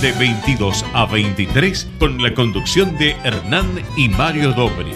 [0.00, 3.66] de 22 a 23 con la conducción de Hernán
[3.98, 4.92] y Mario Dobri.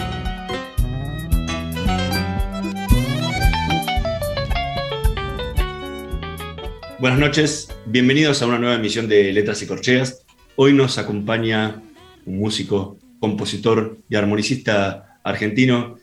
[6.97, 10.23] Buenas noches, bienvenidos a una nueva emisión de Letras y Corcheas.
[10.55, 11.83] Hoy nos acompaña
[12.25, 15.97] un músico, compositor y armonicista argentino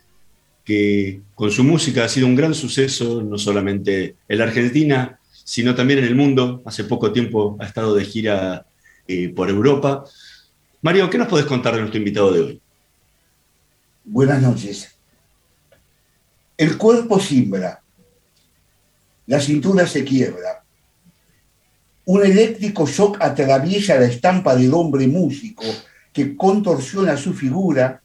[0.64, 5.74] que con su música ha sido un gran suceso, no solamente en la Argentina, sino
[5.74, 6.62] también en el mundo.
[6.64, 8.66] Hace poco tiempo ha estado de gira
[9.12, 10.04] eh, por Europa.
[10.80, 12.60] Mario, ¿qué nos podés contar de nuestro invitado de hoy?
[14.04, 14.88] Buenas noches.
[16.56, 17.82] El cuerpo simbra,
[19.26, 20.64] la cintura se quiebra.
[22.04, 25.64] Un eléctrico shock atraviesa la estampa del hombre músico
[26.12, 28.02] que contorsiona su figura,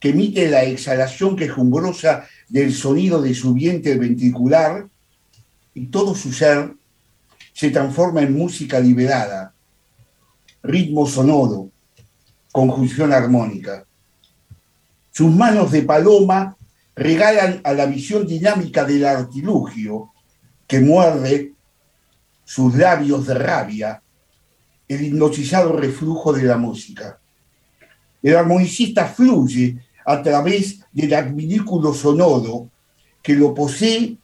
[0.00, 4.86] que emite la exhalación quejumbrosa del sonido de su vientre ventricular,
[5.74, 6.74] y todo su ser
[7.52, 9.52] se transforma en música liberada,
[10.66, 11.70] ritmo sonoro,
[12.52, 13.84] conjunción armónica.
[15.10, 16.56] Sus manos de paloma
[16.94, 20.12] regalan a la visión dinámica del artilugio
[20.66, 21.52] que muerde
[22.44, 24.02] sus labios de rabia
[24.88, 27.18] el hipnotizado reflujo de la música.
[28.22, 32.70] El armonicista fluye a través del adminículo sonoro
[33.22, 34.16] que lo posee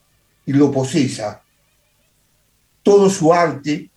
[0.46, 1.42] y lo posesa.
[2.82, 3.90] Todo su arte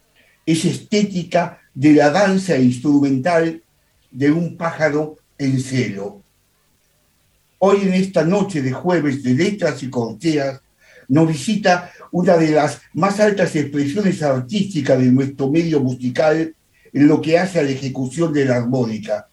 [0.45, 3.61] es estética de la danza instrumental
[4.09, 6.21] de un pájaro en celo.
[7.59, 10.61] Hoy en esta noche de jueves de letras y corteas
[11.09, 16.55] nos visita una de las más altas expresiones artísticas de nuestro medio musical
[16.93, 19.27] en lo que hace a la ejecución de la armónica.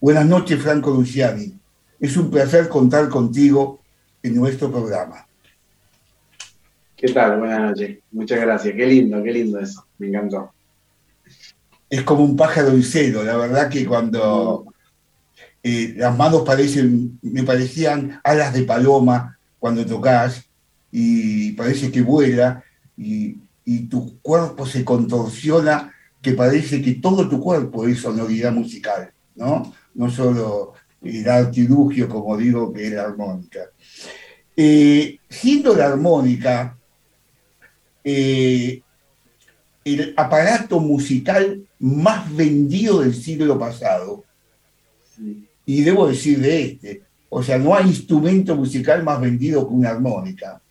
[0.00, 1.54] Buenas noches, Franco Luciani.
[2.00, 3.80] Es un placer contar contigo
[4.20, 5.26] en nuestro programa.
[6.96, 7.38] ¿Qué tal?
[7.38, 7.98] Buenas noches.
[8.10, 8.74] Muchas gracias.
[8.74, 9.86] Qué lindo, qué lindo eso.
[9.98, 10.52] Me encantó
[11.92, 13.22] es como un pájaro en celo.
[13.22, 14.64] La verdad que cuando
[15.62, 20.42] eh, las manos parecen, me parecían alas de paloma cuando tocas
[20.90, 22.64] y parece que vuela
[22.96, 23.36] y,
[23.90, 25.92] tu cuerpo se contorsiona,
[26.22, 29.74] que parece que todo tu cuerpo es sonoridad musical, ¿no?
[29.94, 30.72] No solo
[31.02, 33.60] el artilugio, como digo, que es la armónica.
[34.56, 36.78] Eh, siendo la armónica,
[38.02, 38.80] eh,
[39.84, 44.24] el aparato musical más vendido del siglo pasado.
[45.66, 49.90] Y debo decir de este, o sea, no hay instrumento musical más vendido que una
[49.90, 50.62] armónica.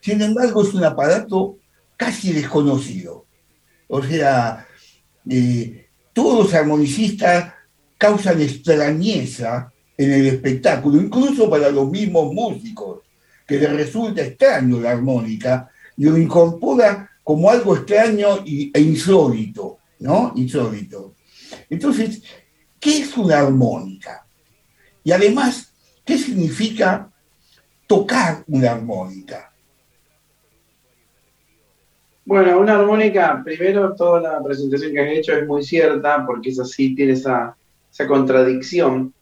[0.00, 1.58] Sin embargo, es un aparato
[1.96, 3.26] casi desconocido.
[3.88, 4.66] O sea,
[5.28, 7.52] eh, todos los armonicistas
[7.98, 13.00] causan extrañeza en el espectáculo, incluso para los mismos músicos,
[13.46, 20.32] que les resulta extraño la armónica, y lo incorpora como algo extraño e insólito, ¿no?
[20.36, 21.14] Insólito.
[21.70, 22.22] Entonces,
[22.78, 24.26] ¿qué es una armónica?
[25.04, 25.72] Y además,
[26.04, 27.10] ¿qué significa
[27.86, 29.52] tocar una armónica?
[32.24, 36.58] Bueno, una armónica, primero toda la presentación que has hecho es muy cierta, porque es
[36.58, 37.56] así, tiene esa,
[38.06, 39.12] contradicción.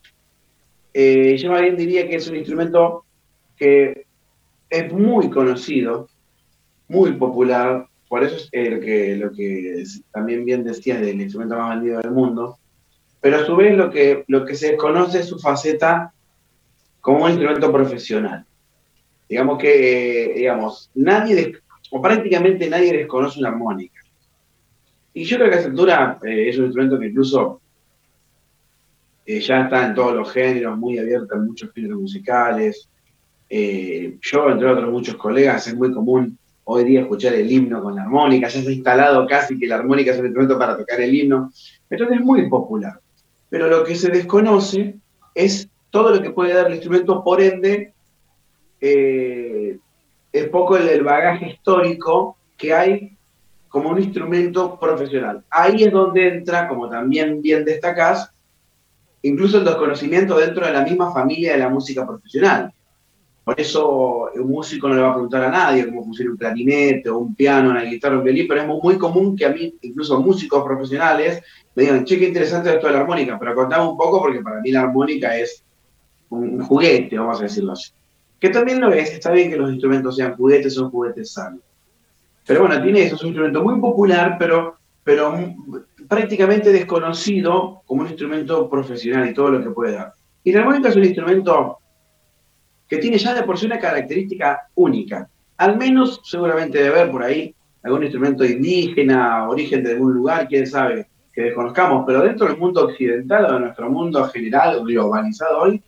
[0.92, 3.04] Eh, yo más diría que es un instrumento
[3.56, 4.06] que
[4.68, 6.08] es muy conocido,
[6.88, 11.76] muy popular, por eso es lo que, lo que también bien decías del instrumento más
[11.76, 12.58] vendido del mundo,
[13.20, 16.12] pero a su vez lo que, lo que se desconoce es su faceta
[17.00, 18.44] como un instrumento profesional.
[19.28, 21.52] Digamos que, digamos, nadie,
[21.92, 24.00] o prácticamente nadie desconoce una armónica.
[25.14, 27.60] Y yo creo que a esa eh, es un instrumento que incluso
[29.24, 32.88] eh, ya está en todos los géneros, muy abierto en muchos géneros musicales.
[33.48, 37.96] Eh, yo, entre otros muchos colegas, es muy común hoy día escuchar el himno con
[37.96, 41.00] la armónica, ya se ha instalado casi que la armónica es un instrumento para tocar
[41.00, 41.50] el himno,
[41.88, 43.00] entonces es muy popular.
[43.48, 44.96] Pero lo que se desconoce
[45.34, 47.92] es todo lo que puede dar el instrumento, por ende,
[48.80, 49.78] eh,
[50.32, 53.16] es poco el, bagaje histórico que hay
[53.68, 55.44] como un instrumento profesional.
[55.50, 58.30] Ahí es donde entra, como también bien destacás,
[59.22, 62.72] incluso el desconocimiento dentro de la misma familia de la música profesional
[63.50, 67.10] por eso un músico no le va a preguntar a nadie cómo funciona un clarinete
[67.10, 70.20] o un piano, una guitarra, un violín, pero es muy común que a mí, incluso
[70.20, 71.42] músicos profesionales,
[71.74, 74.60] me digan, che, qué interesante esto de la armónica, pero contame un poco porque para
[74.60, 75.64] mí la armónica es
[76.28, 77.90] un juguete, vamos a decirlo así.
[78.38, 81.60] Que también lo es, está bien que los instrumentos sean juguetes, son juguetes sanos.
[82.46, 85.36] Pero bueno, tiene eso, es un instrumento muy popular, pero, pero
[86.06, 90.12] prácticamente desconocido como un instrumento profesional y todo lo que puede dar.
[90.44, 91.79] Y la armónica es un instrumento
[92.90, 95.30] que tiene ya de por sí una característica única.
[95.58, 97.54] Al menos seguramente de haber por ahí
[97.84, 102.84] algún instrumento indígena, origen de algún lugar, quién sabe, que desconozcamos, pero dentro del mundo
[102.84, 105.80] occidental o de nuestro mundo general, globalizado hoy,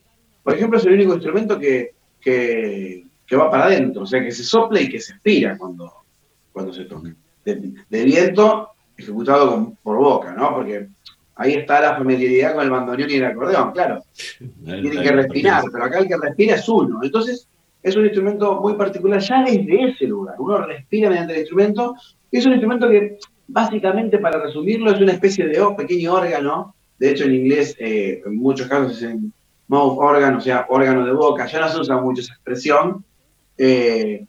[0.45, 1.91] por ejemplo, es el único instrumento que,
[2.21, 3.05] que,
[3.37, 5.91] va para adentro, o sea, que se sopla y que se expira cuando,
[6.53, 7.13] cuando se toca.
[7.45, 10.55] De, viento ejecutado por boca, ¿no?
[10.55, 10.89] Porque
[11.43, 14.03] ahí está la familiaridad con el bandoneón y el acordeón, claro.
[14.65, 17.01] Tienen que respirar, pero acá el que respira es uno.
[17.03, 17.49] Entonces,
[17.83, 20.37] es un instrumento muy particular ya desde ese lugar.
[20.39, 21.97] Uno respira mediante el instrumento.
[22.31, 23.19] Es un instrumento que,
[23.49, 26.75] básicamente, para resumirlo, es una especie de pequeño órgano.
[26.99, 29.33] De hecho, en inglés, eh, en muchos casos es en
[29.67, 31.47] mouth organ, o sea, órgano de boca.
[31.47, 33.05] Ya no se usa mucho esa expresión.
[33.59, 34.25] Eh,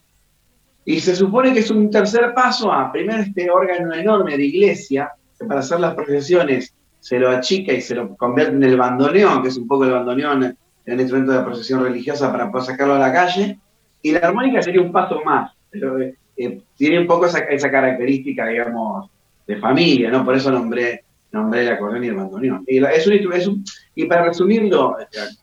[0.86, 5.12] y se supone que es un tercer paso a, primero, este órgano enorme de iglesia,
[5.40, 9.42] que para hacer las procesiones se lo achica y se lo convierte en el bandoneón,
[9.42, 13.00] que es un poco el bandoneón, el instrumento de procesión religiosa para poder sacarlo a
[13.00, 13.60] la calle.
[14.02, 18.48] Y la armónica sería un paso más, pero eh, eh, tiene un poco esa, característica,
[18.48, 19.10] digamos,
[19.46, 20.24] de familia, ¿no?
[20.24, 21.04] Por eso nombré,
[21.34, 22.64] nombré el acordeón y el bandoneón.
[22.68, 23.66] Y, es un,
[23.96, 24.96] y para resumirlo,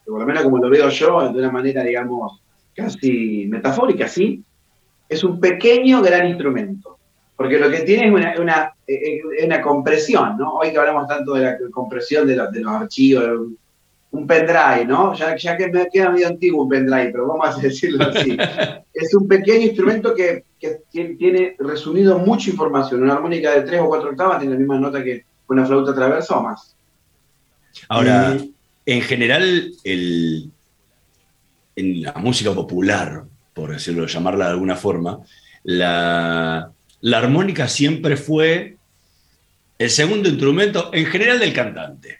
[0.07, 2.41] por lo menos como lo veo yo, de una manera, digamos,
[2.75, 4.43] casi metafórica, sí,
[5.11, 7.00] es un pequeño gran instrumento,
[7.41, 10.57] porque lo que tiene es una, una, eh, eh, una compresión, ¿no?
[10.57, 13.25] Hoy que hablamos tanto de la compresión de, los, de los archivos,
[14.11, 15.15] un pendrive, ¿no?
[15.15, 18.37] Ya, ya, que me queda medio antiguo un pendrive, pero vamos a decirlo así.
[18.93, 20.83] es un pequeño instrumento que, que,
[21.19, 23.03] tiene resumido mucha información.
[23.03, 26.37] Una armónica de tres o cuatro octavas tiene la misma nota que una flauta traversa
[26.37, 26.77] o más.
[27.89, 28.37] Ahora,
[28.85, 30.51] en general, el,
[31.75, 35.21] en la música popular, por decirlo, llamarla de alguna forma,
[35.63, 36.71] la,
[37.19, 38.77] armónica siempre fue
[39.79, 42.19] el segundo instrumento en general del cantante.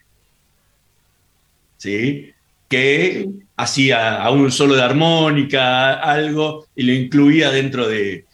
[1.77, 2.33] ¿Sí?
[2.69, 8.25] Que hacía a un solo de armónica, algo, y lo incluía dentro de,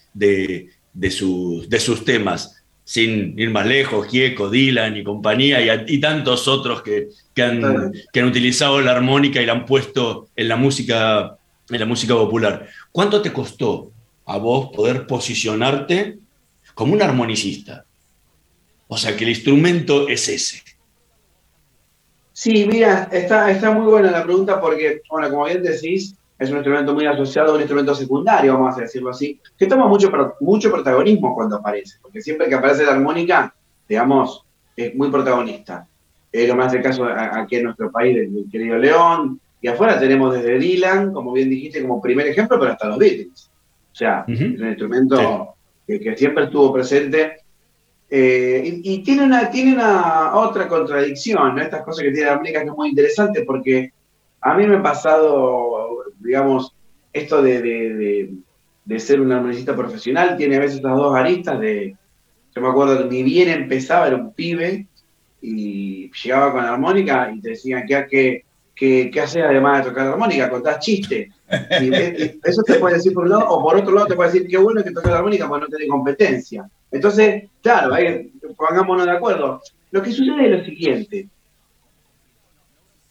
[1.11, 2.53] sus, de sus temas
[2.85, 7.09] sin ir más lejos, Gieco, Dylan y compañía, y, tantos otros que,
[7.43, 11.37] han, que, han, utilizado la armónica y la han puesto en la música
[11.71, 12.69] en la música popular.
[12.93, 13.91] ¿Cuánto te costó
[14.25, 16.19] a vos poder posicionarte
[16.77, 17.87] como un armonicista?
[18.87, 20.63] O sea, que el instrumento es ese.
[22.35, 26.57] Sí, mira, está, está muy buena la pregunta porque, bueno, como bien decís, es un
[26.57, 30.71] instrumento muy asociado a un instrumento secundario, vamos a decirlo así, que toma mucho, mucho
[30.71, 33.55] protagonismo cuando aparece, porque siempre que aparece la armónica,
[33.89, 34.45] digamos,
[34.77, 35.89] es muy protagonista.
[36.31, 40.35] Es lo más el caso aquí en nuestro país, del querido León, y afuera tenemos
[40.35, 43.51] desde Dylan, como bien dijiste, como primer ejemplo, pero hasta los Beatles.
[43.93, 45.56] O sea, es un instrumento
[45.87, 47.39] que, siempre estuvo presente.
[48.09, 52.69] Eh, y, tiene una, tiene una otra contradicción, Estas cosas que tiene la armónica que
[52.69, 53.93] es muy interesante porque
[54.41, 56.73] a mí me ha pasado, digamos,
[57.13, 58.31] esto de,
[58.99, 61.97] ser un armonicista profesional, tiene a veces estas dos aristas de,
[62.55, 64.87] yo me acuerdo que ni bien empezaba, era un pibe,
[65.43, 68.45] y llegaba con la armónica y te decían que, que
[68.77, 70.51] ¿qué, qué haces además de tocar la armónica?
[70.51, 71.31] ¿Contás chistes?
[72.45, 74.59] eso te puede decir por un lado, o por otro lado te puede decir qué
[74.59, 76.69] bueno que tocas la armónica porque no tenés competencia.
[76.91, 79.63] Entonces, claro, ahí pongámonos de acuerdo.
[79.91, 81.29] Lo que sucede es lo siguiente.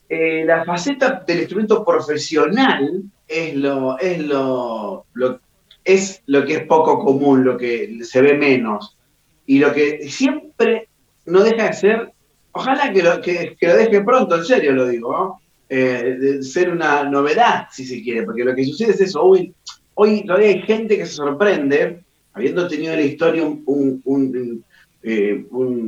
[0.08, 5.06] Eh, la faceta del instrumento profesional es lo, es lo,
[5.84, 8.98] es lo que es poco común, lo que se ve menos.
[9.48, 10.90] Y lo que siempre
[11.26, 12.14] no deja de ser,
[12.52, 15.45] ojalá que lo, que, que lo deje pronto, en serio lo digo, ¿no?
[15.68, 19.24] Eh, de ser una novedad, si se quiere, porque lo que sucede es eso.
[19.24, 19.52] Hoy,
[19.96, 22.04] hoy todavía hay gente que se sorprende,
[22.34, 24.64] habiendo tenido en la historia un, un,
[25.02, 25.44] eh,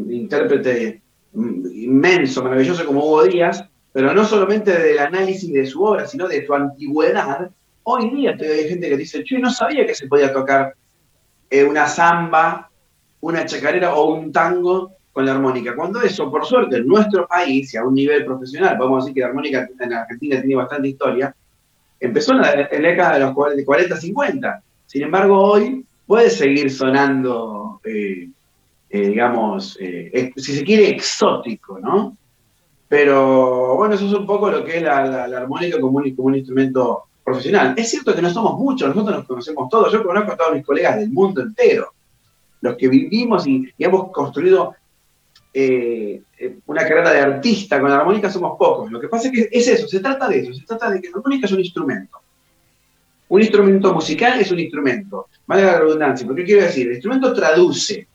[0.10, 1.02] intérprete
[1.34, 6.44] inmenso, maravilloso como Hugo Díaz, pero no solamente del análisis de su obra, sino de
[6.46, 7.52] su antigüedad.
[7.84, 10.74] Hoy día todavía hay gente que dice, yo no sabía que se podía tocar
[11.52, 12.72] eh, una samba,
[13.22, 15.76] una chacarera o un tango con la armónica.
[15.76, 19.22] Cuando eso, por suerte, en nuestro país, y a un nivel profesional, podemos decir que
[19.22, 21.36] la armónica en Argentina tiene bastante historia,
[22.00, 24.62] empezó en la, década de los 40, 50.
[24.86, 28.30] Sin embargo, hoy puede seguir sonando, eh,
[28.92, 32.16] eh, digamos, eh, si se quiere, exótico, ¿no?
[32.88, 36.36] Pero bueno, eso es un poco lo que es la, armónica como un, como un
[36.36, 37.74] instrumento profesional.
[37.76, 40.64] Es cierto que no somos muchos, nosotros nos conocemos todos, yo conozco a todos mis
[40.64, 41.88] colegas del mundo entero,
[42.62, 44.76] los que vivimos y, hemos construido
[45.60, 48.92] eh, eh, una carrera de artista con la armónica somos pocos.
[48.92, 51.10] Lo que pasa es que es eso, se trata de eso, se trata de que
[51.10, 52.20] la armónica es un instrumento.
[53.30, 55.30] Un instrumento musical es un instrumento.
[55.48, 58.08] Vale la redundancia, porque quiero decir, el instrumento traduce.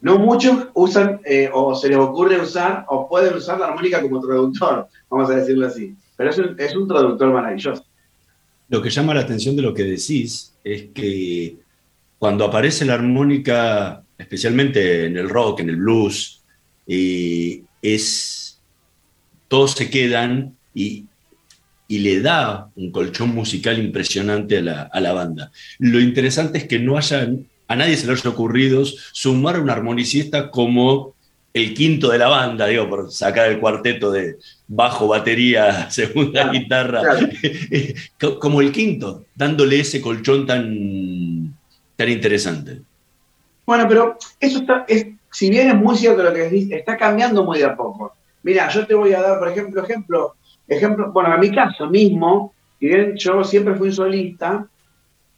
[0.00, 4.20] No muchos usan eh, o se les ocurre usar o pueden usar la armónica como
[4.20, 5.94] traductor, vamos a decirlo así.
[6.16, 7.84] Pero es un, es un traductor maravilloso.
[8.68, 11.56] Lo que llama la atención de lo que decís es que
[12.18, 16.42] cuando aparece la armónica, especialmente en el rock, en el blues,
[16.86, 18.60] eh, es,
[19.48, 21.06] todos se quedan y,
[21.88, 25.52] y, le da un colchón musical impresionante a la, a la, banda.
[25.78, 27.28] Lo interesante es que no haya,
[27.68, 31.14] a nadie se le haya ocurrido sumar un armonicista como
[31.54, 37.02] el quinto de la banda, digo, por sacar el cuarteto de bajo, batería, segunda guitarra,
[38.40, 41.54] como el quinto, dándole ese colchón tan,
[41.96, 42.80] tan interesante.
[43.64, 47.44] Bueno, pero eso está, es, si bien es muy cierto lo que decís, está cambiando
[47.44, 48.14] muy de a poco.
[48.42, 50.34] Mira, yo te voy a dar, por ejemplo, ejemplo,
[50.68, 54.66] ejemplo, bueno, en mi caso mismo, si bien yo siempre fui un solista,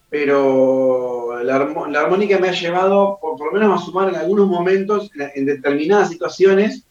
[0.09, 5.45] pero la, armónica me ha llevado, por, lo menos a sumar en algunos momentos, en,
[5.45, 6.87] determinadas situaciones,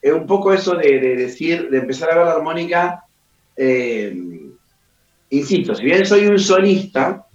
[0.00, 3.04] es un poco eso de, decir, de empezar a ver la armónica,
[3.56, 4.16] eh,
[5.30, 7.26] insisto, si bien soy un solista,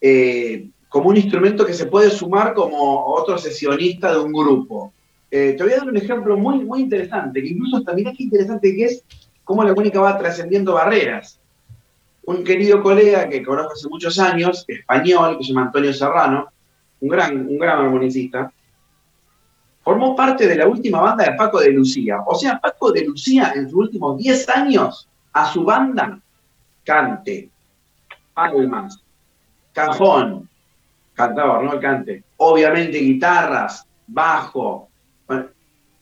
[0.00, 4.92] eh, como un instrumento que se puede sumar como otro sesionista de un grupo.
[5.30, 8.76] Eh, te voy a dar un ejemplo muy, muy interesante, que incluso también es interesante
[8.76, 9.04] que es
[9.42, 11.40] cómo la armónica va trascendiendo barreras
[12.24, 16.48] un querido colega que conozco hace muchos años, español, que se llama Antonio Serrano,
[17.00, 18.52] un gran, un gran armonicista,
[19.82, 22.18] formó parte de la última banda de Paco de Lucía.
[22.26, 26.20] O sea, Paco de Lucía en sus últimos 10 años a su banda
[26.84, 27.50] cante,
[28.34, 29.02] palmas,
[29.72, 30.48] cajón,
[31.14, 34.88] cantador, no el cante, obviamente guitarras, bajo,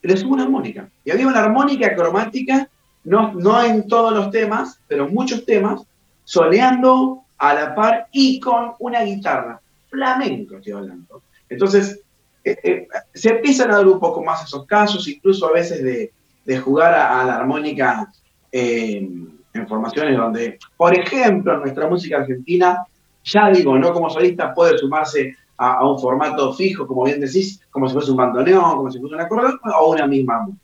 [0.01, 0.89] le subo una armónica.
[1.03, 2.67] Y había una armónica cromática,
[3.03, 5.81] no, no en todos los temas, pero en muchos temas,
[6.23, 9.59] soleando a la par y con una guitarra.
[9.89, 11.21] Flamenco estoy hablando.
[11.49, 11.99] Entonces,
[12.43, 16.11] eh, eh, se empiezan a dar un poco más esos casos, incluso a veces de,
[16.59, 18.11] jugar a, la armónica
[18.51, 22.85] en formaciones donde, por ejemplo, nuestra música argentina,
[23.23, 27.87] ya digo, no como solista, puede sumarse a, un formato fijo, como bien decís, como
[27.87, 30.61] si fuese un bandoneón, como si fuese un acordeón, o una misma música.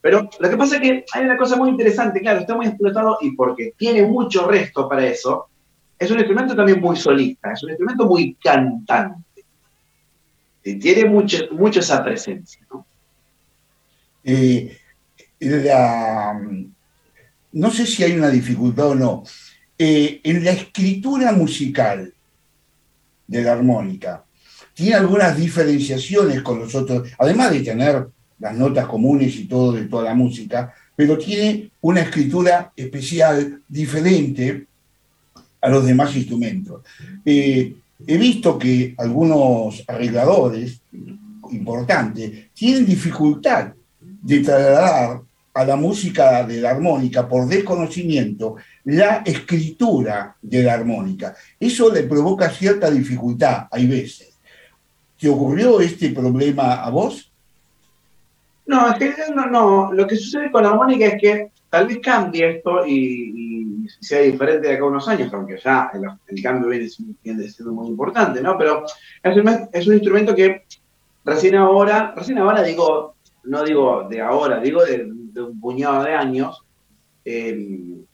[0.00, 3.18] Pero lo que pasa es que hay una cosa muy interesante, claro, está muy explotado
[3.20, 5.48] y porque tiene mucho resto para eso,
[5.98, 9.44] es un instrumento también muy solista, es un instrumento muy cantante.
[10.62, 12.66] Y tiene mucho, mucho esa presencia.
[12.70, 12.86] ¿no?
[14.24, 14.76] Eh,
[17.52, 19.22] no sé si hay una dificultad o no.
[19.78, 22.12] Eh, en la escritura musical
[23.26, 24.24] de la armónica,
[24.72, 28.06] tiene algunas diferenciaciones con los otros, además de tener
[28.38, 34.66] las notas comunes y todo de toda la música, pero tiene una escritura especial, diferente
[35.60, 36.82] a los demás instrumentos.
[37.24, 37.74] Eh,
[38.06, 40.80] he visto que algunos arregladores
[41.50, 45.20] importantes tienen dificultad de trasladar
[45.56, 51.34] a la música de la armónica por desconocimiento la escritura de la armónica.
[51.58, 54.38] Eso le provoca cierta dificultad, hay veces.
[55.18, 57.32] ¿Te ocurrió este problema a vos?
[58.66, 59.92] No, es que no, no.
[59.94, 64.68] Lo que sucede con la armónica es que tal vez cambie esto y, sea diferente
[64.68, 65.90] de acá a unos años, aunque ya
[66.26, 68.58] el, cambio viene, siendo muy importante, ¿no?
[68.58, 68.84] Pero
[69.22, 70.64] es un, instrumento que
[71.24, 76.62] recién ahora, recién ahora digo, no digo de ahora, digo de, un puñado de años,
[77.24, 78.04] em,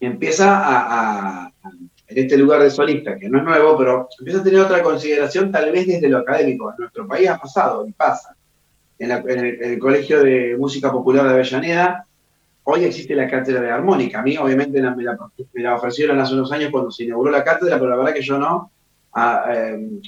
[0.00, 1.52] empieza a,
[2.08, 5.52] en este lugar de solista, que no es nuevo, pero empieza a tener otra consideración
[5.52, 6.70] tal vez desde lo académico.
[6.70, 8.36] En nuestro país ha pasado y pasa
[8.98, 9.10] en,
[9.62, 12.06] el, Colegio de Música Popular de Avellaneda,
[12.64, 14.20] hoy existe la cátedra de armónica.
[14.20, 15.02] A mí, obviamente, me,
[15.62, 18.38] la, ofrecieron hace unos años cuando se inauguró la cátedra, pero la verdad que yo
[18.38, 18.70] no.
[19.54, 20.00] Em,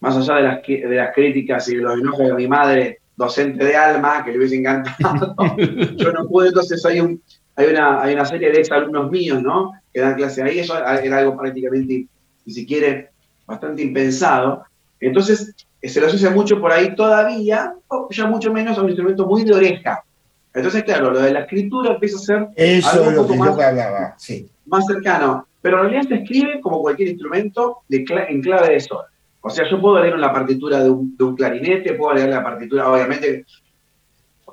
[0.00, 3.64] más allá de las, de las críticas y de los enojos de mi madre, docente
[3.64, 5.34] de alma, que le hubiese encantado,
[5.96, 6.48] yo no pude.
[6.48, 7.20] Entonces, hay, un,
[7.56, 9.72] hay, una, hay una serie de exalumnos míos, ¿no?
[9.92, 10.60] Que dan clase ahí.
[10.60, 12.06] Eso era algo prácticamente,
[12.44, 13.10] si se quiere,
[13.44, 14.64] bastante impensado.
[15.00, 19.26] Entonces, se lo asocia mucho por ahí todavía, o ya mucho menos a un instrumento
[19.26, 20.02] muy de oreja.
[20.54, 22.48] Entonces, claro, lo de la escritura empieza a ser
[22.84, 23.56] algo lo más,
[24.66, 25.46] más cercano.
[25.60, 29.04] Pero en realidad se escribe como cualquier instrumento de en clave de sol.
[29.48, 33.46] O sea, yo puedo leer la partitura de un, clarinete, puedo leer la partitura, obviamente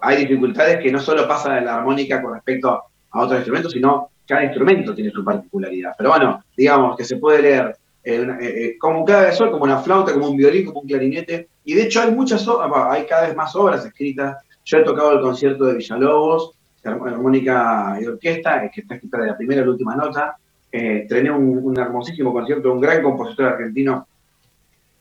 [0.01, 4.09] hay dificultades que no solo pasan en la armónica con respecto a otros instrumentos, sino
[4.25, 5.93] cada instrumento tiene su particularidad.
[5.97, 7.75] Pero bueno, digamos que se puede leer
[8.05, 10.87] eh, eh, eh, como un de sol, como una flauta, como un violín, como un
[10.87, 11.49] clarinete.
[11.65, 12.47] Y de hecho hay muchas
[12.89, 14.37] hay cada vez más obras escritas.
[14.63, 16.51] Yo he tocado el concierto de Villalobos,
[16.85, 20.37] armónica y orquesta, que está escrita de la primera a la última nota.
[20.77, 24.07] Eh, trené un, hermosísimo concierto de un gran compositor argentino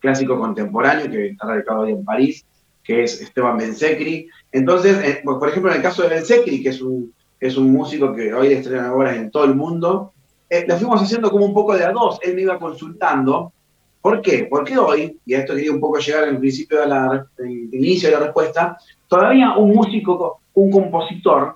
[0.05, 2.45] clásico contemporáneo que está radicado hoy en París,
[2.83, 4.29] que es Esteban Bensecri.
[4.51, 8.31] Entonces, por ejemplo, en el caso de Bensecri, que es un, es un músico que
[8.31, 10.13] hoy estrena obras en todo el mundo,
[10.47, 12.19] eh, la fuimos haciendo como un poco de a dos.
[12.21, 13.51] Él me iba consultando.
[13.99, 14.47] ¿Por qué?
[14.47, 17.25] Porque hoy, y a esto quería un poco llegar al principio de la,
[17.71, 21.55] inicio de la respuesta, todavía un músico, un compositor,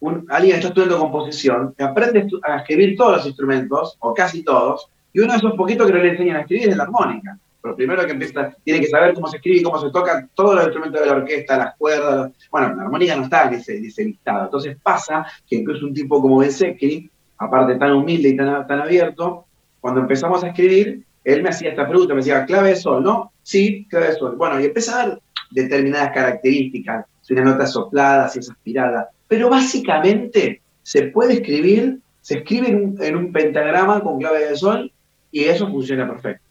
[0.00, 5.20] un, alguien está estudiando composición, aprende a escribir todos los instrumentos, o casi todos, y
[5.20, 7.38] uno de esos poquitos que no le enseñan a escribir es la armónica.
[7.66, 10.54] Pero primero que empieza, tiene que saber cómo se escribe y cómo se tocan todos
[10.54, 12.30] los instrumentos de la orquesta, las cuerdas.
[12.48, 14.44] bueno, la armónica no está en ese, listado.
[14.44, 19.46] Entonces pasa que incluso un tipo como Ben Secchi, aparte tan humilde y tan, abierto,
[19.80, 23.32] cuando empezamos a escribir, él me hacía esta pregunta, me decía, clave de sol, ¿no?
[23.42, 24.36] Sí, clave de sol.
[24.36, 25.20] Bueno, y empieza a dar
[25.50, 32.38] determinadas características, si una nota soplada, si es aspirada, pero básicamente se puede escribir, se
[32.38, 34.92] escribe en un, pentagrama con clave de sol
[35.32, 36.45] y eso funciona perfecto.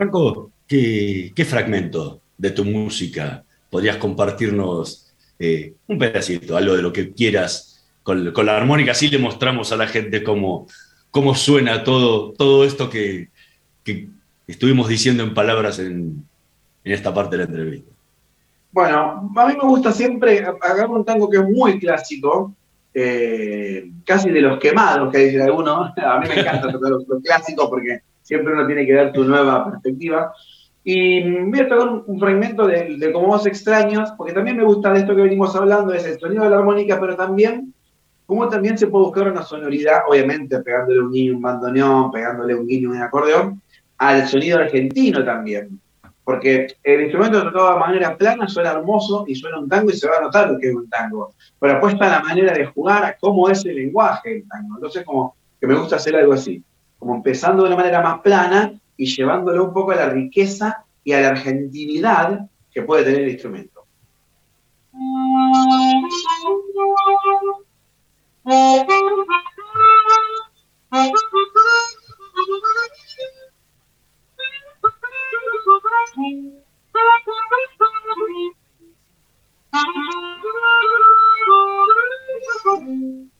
[0.00, 7.12] Franco, ¿qué, fragmento de tu música podrías compartirnos eh, un pedacito, algo de lo que
[7.12, 10.66] quieras con, la armónica, así le mostramos a la gente cómo,
[11.10, 13.28] cómo suena todo, todo esto que,
[14.46, 16.24] estuvimos diciendo en palabras en,
[16.82, 17.92] esta parte de la entrevista.
[18.72, 22.54] Bueno, a mí me gusta siempre agarrar un tango que es muy clásico,
[22.94, 25.92] eh, casi de los quemados, que dicen algunos.
[25.98, 29.68] A mí me encanta tocar los, clásicos porque siempre uno tiene que dar tu nueva
[29.68, 30.32] perspectiva.
[30.84, 34.92] Y voy a tocar un, fragmento de, de Como Vos Extraños, porque también me gusta
[34.92, 37.74] de esto que venimos hablando, es el sonido de la armónica, pero también
[38.30, 42.64] como también se puede buscar una sonoridad, obviamente pegándole un guiño, un bandoneón, pegándole un
[42.64, 43.60] guiño, un acordeón,
[43.98, 45.80] al sonido argentino también.
[46.22, 50.08] Porque el instrumento tocado de manera plana suena hermoso y suena un tango y se
[50.08, 51.34] va a notar lo que es un tango.
[51.58, 54.76] Pero apuesta a la manera de jugar, a cómo es el lenguaje del tango.
[54.76, 56.62] Entonces, como que me gusta hacer algo así.
[57.00, 61.12] Como empezando de una manera más plana y llevándolo un poco a la riqueza y
[61.12, 63.84] a la argentinidad que puede tener el instrumento.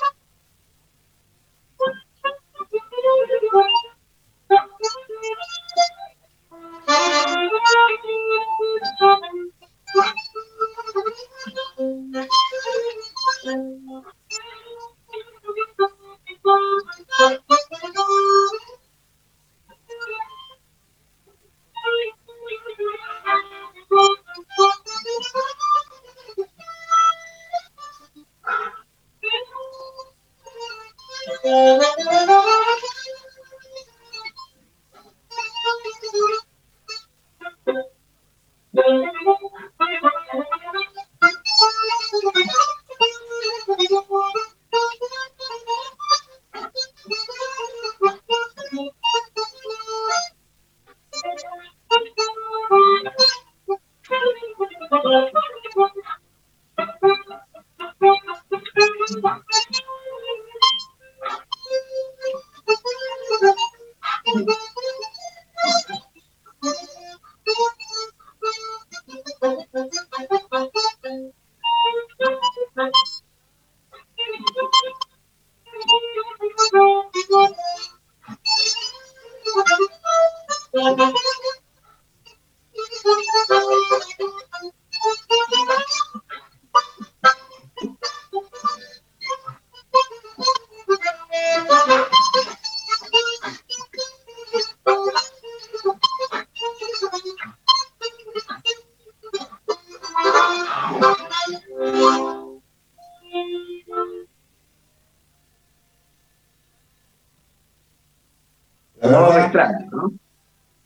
[109.11, 110.19] Thank you.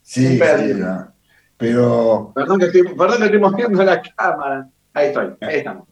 [0.06, 0.38] Sí,
[1.56, 2.32] pero...
[2.32, 4.68] Perdón que, estoy, perdón que estoy moviendo la cámara.
[4.94, 5.88] Ahí estoy, ahí estamos.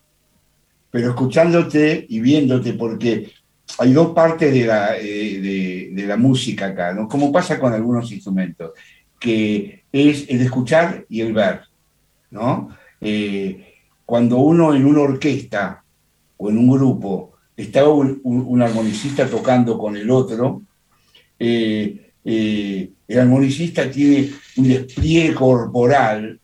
[0.90, 3.32] Pero escuchándote y viéndote, porque
[3.78, 7.08] hay dos partes de la, eh, de, la música acá, ¿no?
[7.08, 8.72] Como pasa con algunos instrumentos,
[9.18, 11.62] que es el escuchar y el ver,
[12.30, 12.68] ¿no?
[13.00, 13.74] Eh,
[14.06, 15.82] cuando uno en una orquesta
[16.36, 20.62] o en un grupo está un, armonicista tocando con el otro,
[21.38, 26.40] eh, eh, el armonicista tiene un despliegue corporal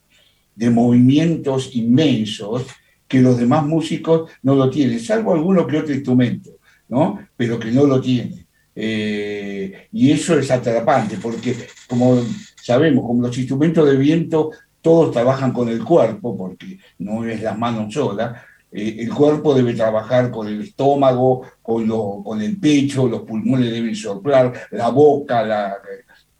[0.54, 2.66] de movimientos inmensos
[3.08, 6.50] que los demás músicos no lo tienen, salvo alguno que otro instrumento,
[6.88, 7.18] ¿no?
[7.36, 8.46] Pero que no lo tiene.
[8.74, 11.56] Eh, y eso es atrapante, porque
[11.88, 12.22] como
[12.62, 17.58] sabemos, como los instrumentos de viento, todos trabajan con el cuerpo, porque no es las
[17.58, 18.40] manos solas,
[18.72, 21.88] eh, el cuerpo debe trabajar con el estómago, con,
[22.22, 25.76] con el pecho, los pulmones deben soplar, la boca, la,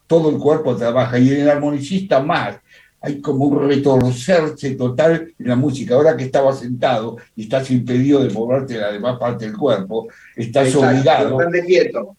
[0.07, 2.57] todo el cuerpo trabaja, y en el armonicista más,
[3.01, 5.95] hay como un retorcerse total en la música.
[5.95, 10.75] Ahora que estabas sentado y estás impedido de moverte la demás parte del cuerpo, estás
[10.75, 11.38] obligado.
[11.66, 12.16] Quieto.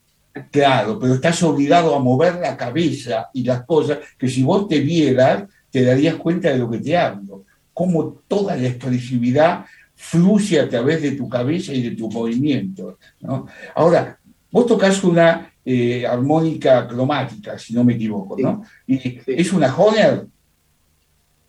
[0.49, 4.79] Claro, pero estás obligado a mover la cabeza y las cosas que si vos te
[4.79, 7.43] vieras, te darías cuenta de lo que te hablo.
[7.73, 9.65] Cómo toda la expresividad
[10.03, 12.95] fluye a través de tu cabeza y de tus movimientos.
[13.19, 13.47] ¿no?
[13.75, 14.17] Ahora,
[14.49, 18.63] vos tocas una eh, armónica cromática, si no me equivoco, ¿no?
[18.87, 20.25] Es una Honer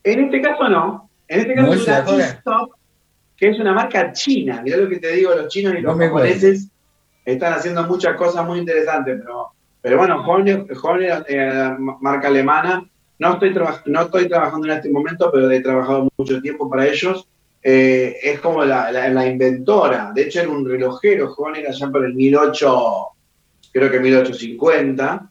[0.05, 1.09] en este caso no.
[1.29, 2.73] En este caso es una Stop,
[3.37, 4.61] que es una marca china.
[4.63, 6.69] Mirá lo que te digo, los chinos y los japoneses
[7.25, 10.67] están haciendo muchas cosas muy interesantes, pero, pero bueno, Horner,
[11.29, 12.85] eh, marca alemana,
[13.19, 13.55] no estoy,
[13.87, 17.29] no estoy trabajando en este momento, pero he trabajado mucho tiempo para ellos.
[17.65, 20.11] Eh, es como la, la, inventora.
[20.13, 23.07] De hecho, era un relojero, Horner, allá por el 18,
[23.73, 25.31] creo que 1850.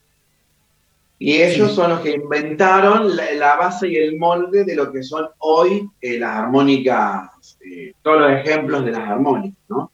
[1.20, 5.28] Y ellos son los que inventaron la, base y el molde de lo que son
[5.40, 9.92] hoy eh, las armónicas, eh, todos los ejemplos de las armónicas, ¿no?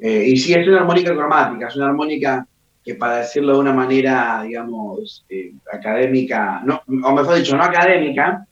[0.00, 2.46] Y sí, es una armónica cromática, es una armónica
[2.84, 5.26] que para decirlo de una manera, digamos,
[5.72, 8.46] académica, no, o mejor dicho, no académica,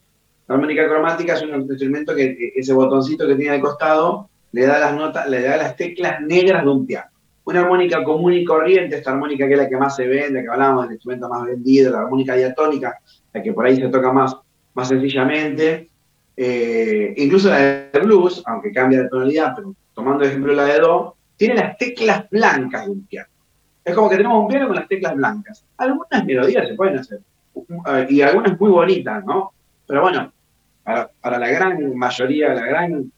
[0.49, 4.79] la armónica cromática es un instrumento que ese botoncito que tiene al costado le da
[4.79, 7.11] las notas, le da las teclas negras de un piano
[7.47, 10.49] una armónica común y corriente, esta armónica que es la que más se vende, que
[10.49, 12.99] hablamos del instrumento más vendido, la armónica diatónica,
[13.33, 14.37] la que por ahí se toca más,
[14.75, 15.89] más sencillamente,
[16.37, 20.81] eh, incluso la de blues, aunque cambia de tonalidad, pero tomando de ejemplo la de
[20.81, 23.29] do, tiene las teclas blancas de un piano.
[23.85, 25.65] Es como que tenemos un piano con las teclas blancas.
[25.77, 27.21] Algunas melodías se pueden hacer,
[28.09, 29.53] y algunas muy bonitas, ¿no?
[29.87, 30.33] Pero bueno,
[30.87, 33.13] para, para la gran mayoría, la gran,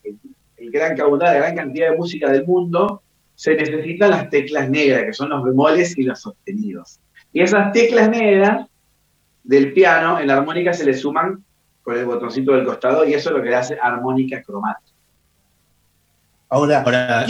[0.57, 3.03] el gran caudal, la gran cantidad de música del mundo,
[3.35, 6.99] se necesitan las teclas negras, que son los bemoles y los sostenidos.
[7.31, 8.67] Y esas teclas negras
[9.45, 11.45] del piano, en la armónica se le suman
[11.83, 14.97] con el botoncito del costado y eso es lo que le hace armónica cromática.
[16.49, 17.27] Ahora,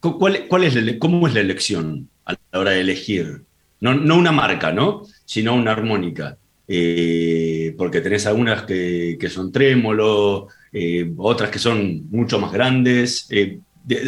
[0.00, 3.44] ¿cuál, es ¿cómo es la elección a la hora de elegir?
[3.80, 5.02] No, una marca, ¿no?
[5.26, 6.38] Sino una armónica.
[6.74, 13.26] Eh, porque tenés algunas que, son trémolo, eh, otras que son mucho más grandes.
[13.28, 13.58] Eh,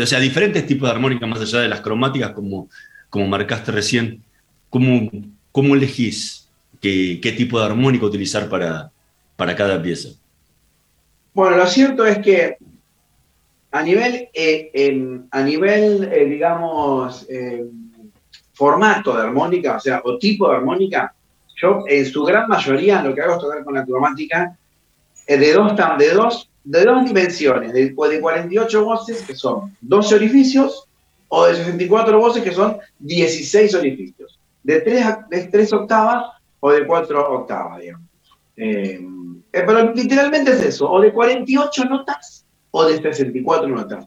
[0.01, 2.71] o sea, diferentes tipos de armónica más allá de las cromáticas, como,
[3.11, 4.23] como marcaste recién.
[4.71, 5.11] ¿Cómo,
[5.53, 6.49] cómo elegís
[6.81, 8.91] qué, qué, tipo de armónica utilizar para,
[9.37, 10.09] para cada pieza?
[11.35, 12.57] Bueno, lo cierto es que
[13.73, 14.31] a nivel,
[15.31, 17.27] a nivel digamos,
[18.55, 21.15] formato de armónica, o sea, o tipo de armónica,
[21.57, 24.57] yo en su gran mayoría lo que hago es tocar con la cromática
[25.27, 30.89] de dos, de dos de dos dimensiones, de, de 48 voces, que son 12 orificios,
[31.29, 34.41] o de 64 voces, que son 16 orificios.
[34.63, 36.25] De 3, de 3 octavas
[36.61, 38.09] o de 4 octavas, digamos.
[38.57, 38.99] Eh,
[39.53, 44.07] eh, pero literalmente es eso, o de 48 notas o de 64 notas.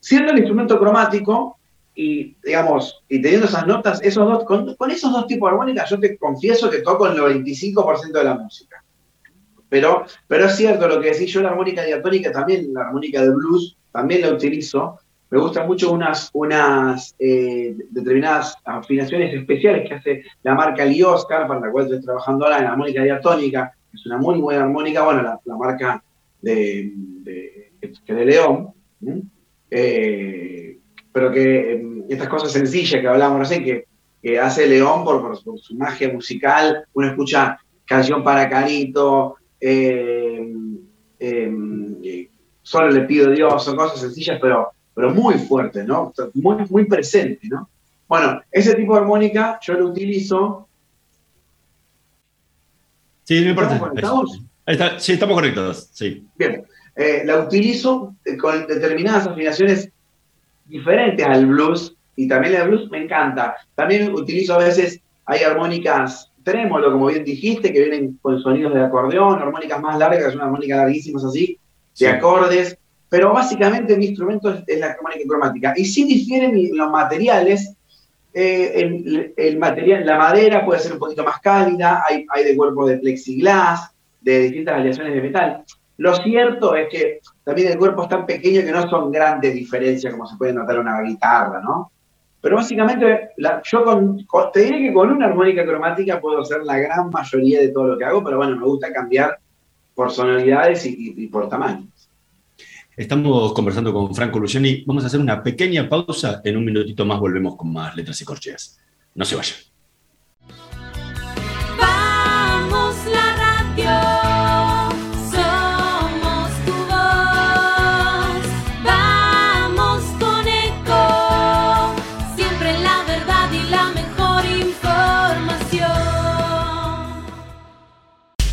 [0.00, 1.58] Siendo el instrumento cromático,
[2.00, 6.00] y digamos, y teniendo esas notas, esos dos, con, esos dos tipos de armónicas, yo
[6.00, 8.82] te confieso que toco el 95% de la música.
[9.68, 13.28] Pero, pero es cierto lo que decís, yo la armónica diatónica también, la armónica de
[13.28, 14.98] blues, también la utilizo.
[15.28, 21.46] Me gustan mucho unas, unas eh, determinadas afinaciones especiales que hace la marca Lee Oscar,
[21.46, 23.74] para la cual estoy trabajando ahora en la armónica diatónica.
[23.92, 26.02] Es una muy buena armónica, bueno, la, marca
[26.40, 28.72] de, de, León.
[31.12, 33.86] Pero que em, estas cosas sencillas que hablamos recién, que,
[34.22, 40.52] que hace León por, por, su magia musical, uno escucha Canción para Carito, eh,
[41.18, 42.30] eh,
[42.62, 46.12] solo le pido Dios, son cosas sencillas, pero, pero muy fuertes, ¿no?
[46.34, 47.68] Muy, muy presente, ¿no?
[48.06, 50.68] Bueno, ese tipo de armónica yo lo utilizo.
[53.24, 53.92] Sí, no importa.
[53.94, 54.40] ¿Estamos
[54.98, 56.26] sí, estamos conectados, sí.
[56.36, 56.64] Bien,
[56.96, 59.90] eh, la utilizo con determinadas afinaciones
[60.70, 63.56] diferentes al blues, y también el blues me encanta.
[63.74, 68.82] También utilizo a veces, hay armónicas trémolo, como bien dijiste, que vienen con sonidos de
[68.82, 71.58] acordeón, armónicas más largas, son armónicas larguísimas así,
[71.98, 72.78] de acordes,
[73.08, 75.74] pero básicamente mi instrumento es, la armónica cromática.
[75.76, 77.74] Y sí difieren los materiales,
[78.32, 82.86] eh, el, material, la madera puede ser un poquito más cálida, hay, hay de cuerpo
[82.86, 85.64] de plexiglas, de distintas aleaciones de metal.
[86.00, 90.10] Lo cierto es que también el cuerpo es tan pequeño que no son grandes diferencias
[90.10, 91.92] como se puede notar una guitarra, ¿no?
[92.40, 93.32] Pero básicamente,
[93.64, 97.68] yo con, te diré que con una armónica cromática puedo hacer la gran mayoría de
[97.68, 99.38] todo lo que hago, pero bueno, me gusta cambiar
[99.94, 102.08] por sonoridades y, por tamaños.
[102.96, 104.82] Estamos conversando con Franco Luciani.
[104.86, 106.40] Vamos a hacer una pequeña pausa.
[106.42, 108.80] En un minutito más volvemos con más letras y corcheas.
[109.14, 109.69] No se vayan.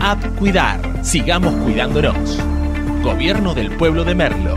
[0.00, 1.04] App Cuidar.
[1.04, 2.38] Sigamos cuidándonos.
[3.02, 4.56] Gobierno del Pueblo de Merlo.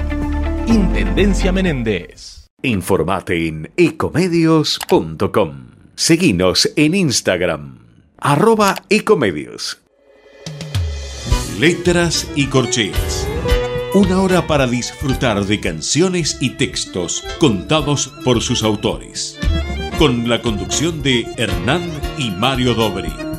[0.67, 2.47] Intendencia Menéndez.
[2.61, 5.67] Informate en ecomedios.com.
[5.95, 7.79] Seguinos en Instagram.
[8.17, 9.81] Arroba ecomedios.
[11.59, 13.27] Letras y corcheas.
[13.93, 19.39] Una hora para disfrutar de canciones y textos contados por sus autores.
[19.97, 23.30] Con la conducción de Hernán y Mario Dobri.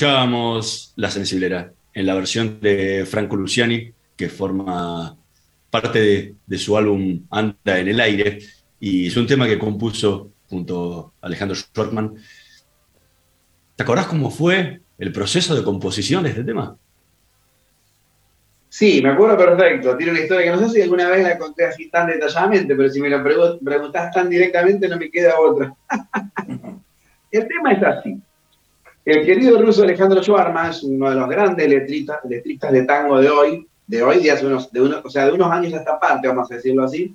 [0.00, 5.14] Escuchábamos La Sensiblera en la versión de Franco Luciani, que forma
[5.68, 8.38] parte de, su álbum Anda en el aire,
[8.80, 12.14] y es un tema que compuso junto a Alejandro Schwartman.
[13.76, 16.78] ¿Te acordás cómo fue el proceso de composición de este tema?
[18.70, 19.98] Sí, me acuerdo perfecto.
[19.98, 22.88] Tiene una historia que no sé si alguna vez la conté así tan detalladamente, pero
[22.88, 25.74] si me la pregu- preguntás tan directamente no me queda otra.
[27.32, 28.18] el tema es así.
[29.10, 33.66] El querido ruso Alejandro Schwarman uno de los grandes letristas, letristas de tango de hoy,
[33.84, 36.28] de hoy, de hace unos, de unos, o sea, de unos años a esta parte,
[36.28, 37.12] vamos a decirlo así.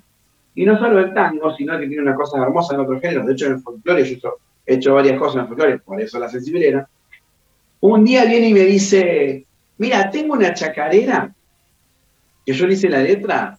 [0.55, 3.25] Y no solo el tango, sino que tiene una cosa hermosa en otros géneros.
[3.25, 6.19] De hecho, en el folclore, yo he hecho varias cosas en el folclore, por eso
[6.19, 6.85] la sensibilera.
[7.79, 9.45] Un día viene y me dice,
[9.77, 11.33] mira, tengo una chacarera
[12.45, 13.57] que yo le hice la letra,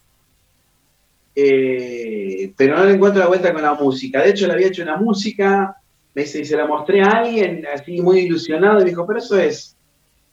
[1.35, 4.21] eh, pero no le encuentro la vuelta con la música.
[4.21, 5.75] De hecho, le había hecho una música,
[6.17, 9.39] me y se la mostré a alguien, así muy ilusionado, y me dijo, pero eso
[9.39, 9.77] es,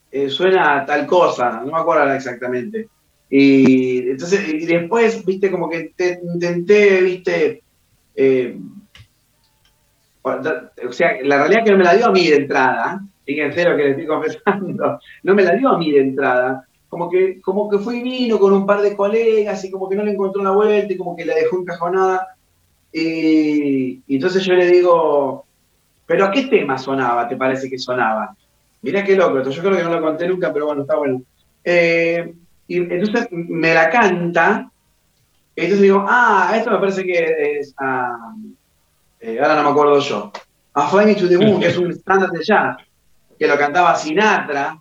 [0.10, 2.88] eh, suena a tal cosa, no me acuerdo exactamente.
[3.30, 7.64] Y entonces, y después, viste, como que te- intenté, viste,
[8.16, 8.58] eh,
[10.22, 13.66] o sea, la realidad es que no me la dio a mí de entrada, fíjense
[13.66, 17.42] lo que le estoy confesando, no me la dio a mí de entrada, como que,
[17.42, 20.12] como que fue y vino con un par de colegas y como que no le
[20.12, 22.38] encontró la vuelta y como que la dejó encajonada.
[22.94, 25.46] Y entonces yo le digo,
[26.06, 27.28] pero ¿a qué tema sonaba?
[27.28, 28.36] ¿Te parece que sonaba?
[28.82, 29.50] Mirá qué loco, esto.
[29.50, 31.22] yo creo que no lo conté nunca, pero bueno, está bueno.
[31.64, 32.34] Eh,
[32.68, 34.70] y entonces me la canta,
[35.56, 38.34] y entonces digo, ah, esto me parece que es, ah,
[39.20, 40.32] eh, ahora no me acuerdo yo,
[40.74, 42.78] A Fly to the Moon, que es un estándar de jazz,
[43.38, 44.78] que lo cantaba Sinatra.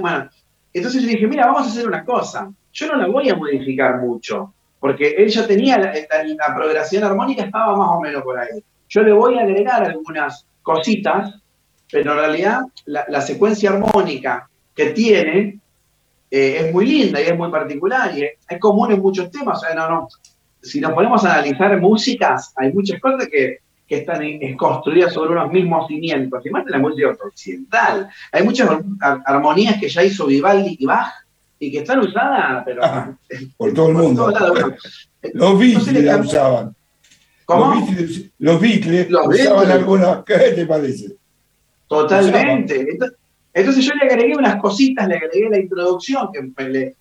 [0.00, 0.28] Bueno,
[0.72, 4.00] entonces yo dije, mira, vamos a hacer una cosa, yo no la voy a modificar
[4.00, 4.52] mucho,
[4.86, 8.62] porque él ya tenía la, progresión armónica, estaba más o menos por ahí.
[8.88, 11.42] Yo le voy a agregar algunas cositas,
[11.90, 15.58] pero en realidad la, secuencia armónica que tiene
[16.30, 19.58] eh, es muy linda y es muy particular y es, común en muchos temas.
[19.58, 20.08] O sea, no, no.
[20.62, 24.22] Si nos ponemos a analizar músicas, hay muchas cosas que, están
[24.56, 26.44] construidas sobre unos mismos cimientos.
[26.46, 28.08] En la música occidental.
[28.30, 28.70] Hay muchas
[29.00, 31.25] ar- armonías que ya hizo Vivaldi y Bach
[31.58, 33.16] y que están usadas, pero Ajá,
[33.56, 34.32] por todo el mundo.
[35.34, 36.74] Los Beatles le la usaban.
[37.44, 37.74] ¿Cómo?
[37.74, 39.70] Los Beatles, los Beatles Los usaban Beatles.
[39.76, 40.24] algunas.
[40.26, 41.16] ¿Qué te parece?
[41.88, 42.80] Totalmente.
[42.80, 43.12] Ento-
[43.54, 46.94] Entonces yo le agregué unas cositas, le agregué la introducción, que le- eh,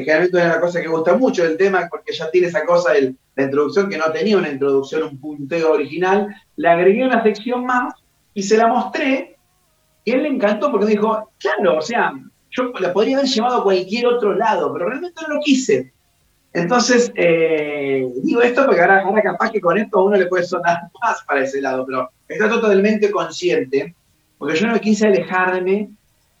[0.00, 3.16] generalmente es una cosa que gusta mucho del tema, porque ya tiene esa cosa, el-
[3.36, 6.26] la introducción que no tenía una introducción, un punteo original.
[6.56, 7.94] Le agregué una sección más
[8.34, 9.36] y se la mostré,
[10.04, 12.12] y él le encantó porque dijo, claro, o sea,
[12.50, 15.92] yo la podría haber llevado a cualquier otro lado, pero realmente no lo quise.
[16.52, 20.44] Entonces, eh, digo esto porque ahora, ahora capaz que con esto a uno le puede
[20.44, 23.94] sonar más para ese lado, pero está totalmente consciente,
[24.38, 25.90] porque yo no quise alejarme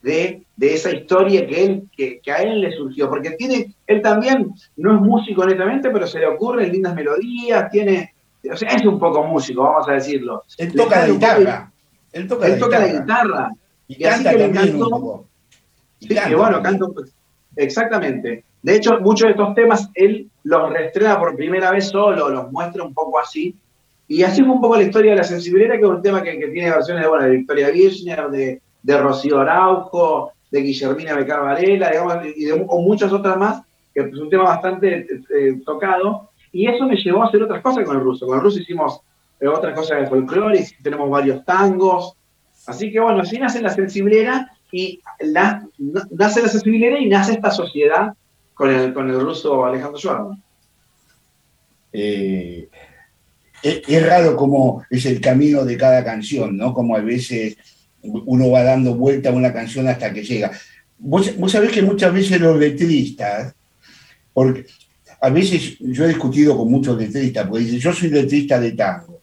[0.02, 4.02] de, de esa historia que, él, que, que a él le surgió, porque tiene, él
[4.02, 8.14] también no es músico netamente, pero se le ocurren lindas melodías, tiene,
[8.50, 10.44] o sea, es un poco músico, vamos a decirlo.
[10.58, 11.72] Él toca la guitarra.
[12.12, 13.02] Él toca Él la toca la guitarra.
[13.06, 13.50] guitarra,
[13.86, 15.26] Y Y así que le encantó.
[16.00, 16.94] Y Sí, canta que bueno, canta un-
[17.56, 18.44] Exactamente.
[18.62, 22.82] De hecho, muchos de estos temas él los reestrena por primera vez solo, los muestra
[22.84, 23.54] un poco así.
[24.08, 26.38] Y así fue un poco la historia de la sensibilidad, que es un tema que,
[26.38, 31.42] que tiene versiones de, bueno, de Victoria Birchner, de, de Rocío Araujo, de Guillermina Becar
[31.42, 33.62] Varela, digamos, y de o muchas otras más,
[33.94, 36.30] que es un tema bastante eh, tocado.
[36.52, 38.26] Y eso me llevó a hacer otras cosas con el ruso.
[38.26, 39.00] Con el ruso hicimos
[39.38, 42.14] eh, otras cosas de folclore, y tenemos varios tangos.
[42.66, 45.66] Así que bueno, así nace la sensibilera y la-
[46.10, 48.14] nace la sensibilera y nace esta sociedad
[48.54, 50.42] con el, con el ruso Alejandro Schwarman.
[51.92, 52.68] Eh,
[53.62, 56.72] es, raro como es el camino de cada canción, ¿no?
[56.72, 57.56] Como a veces
[58.02, 60.50] uno va dando vuelta a una canción hasta que llega.
[60.98, 63.54] Vos, vos sabés que muchas veces los letristas,
[64.32, 64.66] porque
[65.20, 69.20] a veces yo he discutido con muchos letristas, porque dicen, yo soy letrista de tango.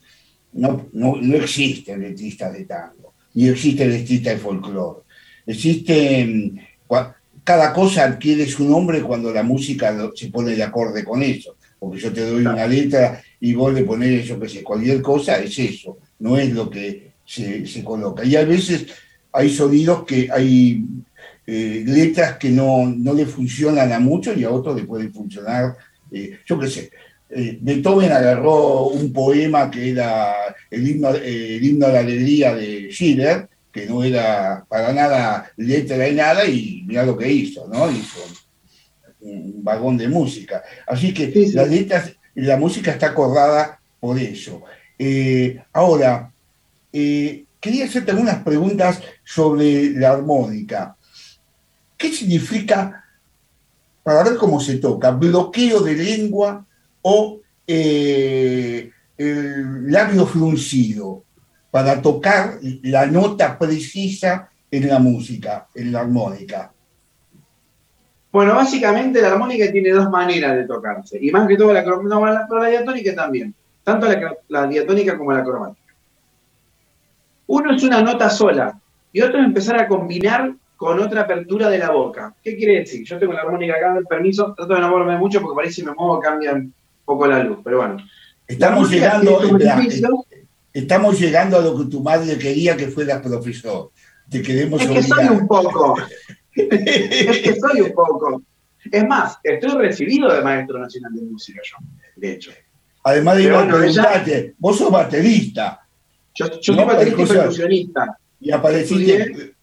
[0.53, 5.06] No, no, no existen letristas de tango, ni existen letristas de folclore.
[5.47, 11.23] Existen, cua- cada cosa adquiere su nombre cuando la música se pone de acorde con
[11.23, 11.55] eso.
[11.79, 15.37] Porque yo te doy una letra y vos le pones, yo qué sé, cualquier cosa,
[15.39, 18.23] es eso, no es lo que se, se coloca.
[18.25, 18.87] Y a veces
[19.31, 20.83] hay sonidos que hay
[21.45, 25.75] eh, letras que no, no le funcionan a muchos y a otros le pueden funcionar,
[26.11, 26.89] eh, yo qué sé.
[27.29, 30.33] eh, Beethoven agarró un poema que era
[30.71, 33.47] el himno, el himno a la alegría de Schiller,
[33.77, 37.91] que no era para nada letra de nada, y mira lo que hizo, ¿no?
[37.91, 38.19] Hizo
[39.21, 40.63] un vagón de música.
[40.87, 41.53] Así que Sí, sí.
[41.53, 44.63] las letras, la música está acordada por eso.
[44.97, 46.31] Eh, ahora,
[46.91, 50.95] eh, quería hacerte algunas preguntas sobre la armónica.
[51.95, 53.05] ¿Qué significa,
[54.01, 56.65] para ver cómo se toca, bloqueo de lengua
[57.03, 61.26] o eh, el labio fruncido
[61.77, 66.71] para tocar la nota precisa en la música, en la armónica?
[68.31, 72.25] Bueno, básicamente la armónica tiene dos maneras de tocarse, y más que todo la, no,
[72.25, 73.53] la, la diatónica también,
[73.83, 75.93] tanto la, la diatónica como la cromática.
[77.45, 78.75] Uno es una nota sola
[79.13, 82.33] y otro es empezar a combinar con otra apertura de la boca.
[82.43, 83.05] ¿Qué quiere decir?
[83.05, 85.89] Yo tengo la armónica acá, el permiso, trato de no moverme mucho porque parece que
[85.89, 86.73] me muevo cambia un
[87.05, 87.97] poco la luz, pero bueno.
[88.47, 89.39] Estamos llegando,
[90.79, 93.91] estamos llegando a lo que tu madre quería que fuera profesor.
[94.29, 95.97] Te queremos Es que soy un poco.
[96.53, 98.41] es que soy un poco.
[98.91, 101.77] Es más, estoy recibido de Maestro Nacional de Música yo,
[102.15, 102.51] de hecho.
[103.03, 105.81] Además de iba a preguntarte, vos sos baterista.
[106.35, 108.17] Yo, yo soy baterista y percusionista.
[108.39, 109.55] Y apareciste.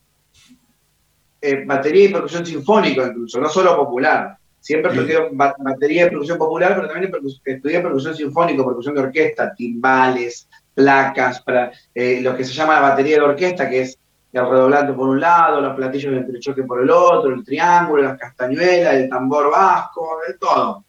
[1.40, 4.36] Eh, batería y percusión sinfónica incluso, no solo popular.
[4.58, 4.98] Siempre sí.
[4.98, 7.12] estudié batería y percusión popular, pero también
[7.44, 12.88] estudié percusión sinfónica, percusión de orquesta, timbales, placas, para eh, lo que se llama la
[12.90, 13.98] batería de orquesta, que es
[14.32, 18.18] el redoblante por un lado, los platillos de entrechoque por el otro, el triángulo, las
[18.18, 20.84] castañuelas, el tambor vasco, de todo.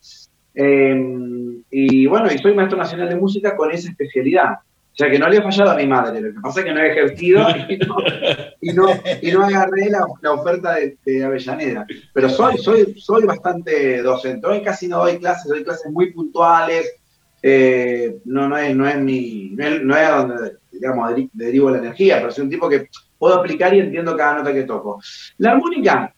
[0.55, 4.53] Eh, y bueno, y soy maestro nacional de música con esa especialidad.
[4.95, 6.73] O sea que no le he fallado a mi madre, lo que pasa es que
[6.73, 7.45] no he ejercido
[8.61, 8.87] y no,
[9.21, 11.85] y no, agarré la, la oferta de, de, Avellaneda.
[12.13, 14.47] Pero soy, soy, soy bastante docente.
[14.47, 16.93] Hoy casi no doy clases, doy clases muy puntuales.
[17.47, 21.77] Eh, no, no, es, no es mi, no es, no es donde digamos, derivo la
[21.77, 22.89] energía, pero soy un tipo que
[23.19, 24.99] puedo aplicar y entiendo cada nota que toco.
[25.37, 26.11] La armónica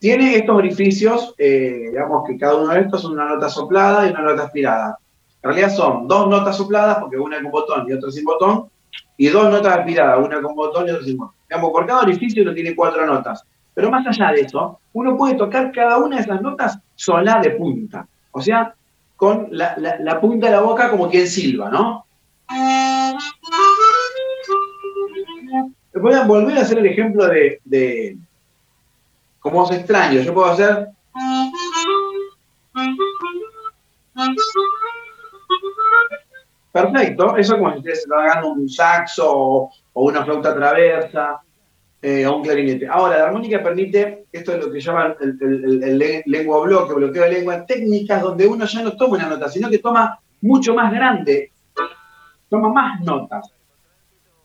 [0.00, 4.10] tiene estos orificios, eh, digamos que cada uno de estos son una nota soplada y
[4.10, 4.98] una nota aspirada.
[5.44, 8.68] En realidad son dos notas sopladas, porque una con botón y otra sin botón,
[9.16, 11.34] y dos notas aspiradas, una con botón y otra sin botón.
[11.48, 13.44] Digamos, por cada orificio uno tiene cuatro notas.
[13.74, 17.50] Pero más allá de eso, uno puede tocar cada una de esas notas sola de
[17.52, 18.08] punta.
[18.32, 18.74] O sea,
[19.24, 22.04] con la, la, punta de la boca como quien silba, ¿no?
[25.94, 28.18] Voy a volver a hacer el ejemplo de, de
[29.40, 30.20] como os extraño.
[30.20, 30.88] Yo puedo hacer.
[36.70, 41.40] Perfecto, eso como si ustedes hagan un saxo o, o una flauta traversa
[42.06, 42.86] eh, o un clarinete.
[42.86, 46.92] Ahora, la armónica permite, esto es lo que llaman el, el, el, el lengua bloque,
[46.92, 50.74] bloqueo de lengua, técnicas donde uno ya no toma una nota, sino que toma mucho
[50.74, 51.50] más grande,
[52.50, 53.50] toma más notas.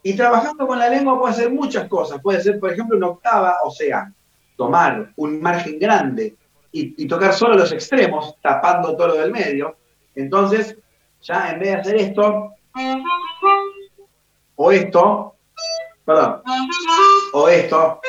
[0.02, 2.22] Y trabajando con la lengua puede hacer muchas cosas.
[2.22, 4.10] Puede ser, por ejemplo, una octava, o sea,
[4.56, 6.34] tomar un margen grande
[6.72, 9.76] y, y tocar solo los extremos, tapando todo lo del medio.
[10.14, 10.78] Entonces,
[11.20, 12.54] ya en vez de hacer esto,
[14.56, 15.34] o esto,
[16.04, 16.42] perdón,
[17.32, 18.00] o esto,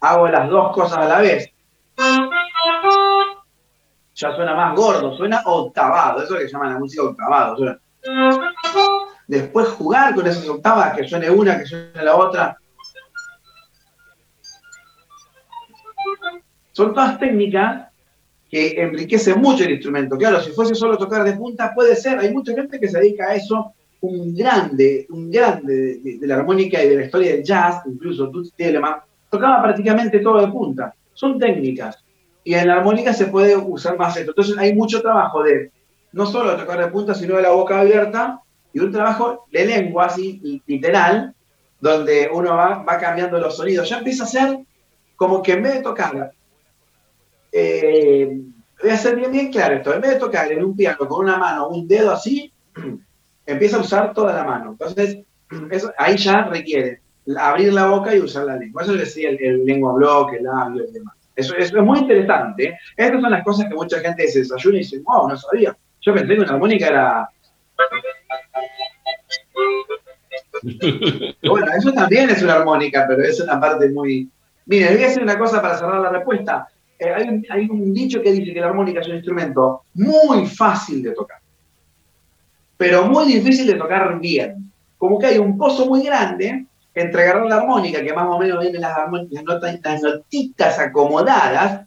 [0.00, 1.50] hago las dos cosas a la vez.
[4.14, 7.56] Ya suena más gordo, suena octavado, eso es lo que se llama la música octavado.
[9.26, 12.56] Después jugar con esas octavas, que suene una, que suene la otra.
[16.72, 17.88] Son todas técnicas
[18.50, 20.18] que enriquece mucho el instrumento.
[20.18, 22.18] Claro, si fuese solo tocar de punta, puede ser.
[22.18, 23.72] Hay mucha gente que se dedica a eso.
[24.02, 28.52] Un grande, un grande de, la armónica y de la historia del jazz, incluso Toots
[28.54, 28.96] Telemann,
[29.30, 30.94] tocaba prácticamente todo de punta.
[31.14, 32.04] Son técnicas.
[32.44, 34.32] Y en la armónica se puede usar más esto.
[34.32, 35.70] Entonces hay mucho trabajo de
[36.12, 38.40] no solo tocar de punta, sino de la boca abierta,
[38.72, 41.34] y un trabajo de lengua, así, literal,
[41.80, 43.88] donde uno va, va cambiando los sonidos.
[43.88, 44.58] Ya empieza a ser
[45.16, 46.32] como que en vez de tocar
[47.52, 48.40] eh,
[48.80, 51.24] voy a hacer bien, bien claro esto, en vez de tocar en un piano con
[51.24, 52.50] una mano, un dedo así,
[53.52, 54.72] empieza a usar toda la mano.
[54.72, 55.18] Entonces,
[55.70, 57.00] eso, ahí ya requiere
[57.38, 58.82] abrir la boca y usar la lengua.
[58.82, 61.14] Eso decía el, el lengua bloque, el labio y demás.
[61.34, 62.64] Eso, eso, es muy interesante.
[62.64, 62.78] ¿eh?
[62.96, 65.76] Estas son las cosas que mucha gente se desayuna y dice, wow, no sabía.
[66.00, 67.28] Yo pensé que una armónica era...
[71.42, 74.28] bueno, eso también es una armónica, pero es una parte muy...
[74.66, 76.68] Miren, voy a hacer una cosa para cerrar la respuesta
[77.02, 80.46] eh, hay, un, hay, un, dicho que dice que la armónica es un instrumento muy
[80.46, 81.38] fácil de tocar,
[82.82, 84.72] pero muy difícil de tocar bien.
[84.98, 88.60] Como que hay un pozo muy grande entre agarrar la armónica, que más o menos
[88.60, 88.92] vienen las,
[89.30, 91.86] las, notas, las notitas acomodadas,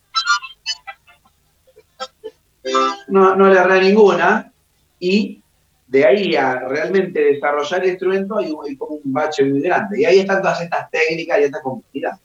[3.10, 4.54] no, no le agarra ninguna,
[4.98, 5.44] y
[5.86, 10.00] de ahí a realmente desarrollar el instrumento hay, como un bache muy grande.
[10.00, 12.22] Y ahí están todas estas técnicas y estas complejidades.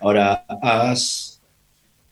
[0.00, 1.40] Ahora, has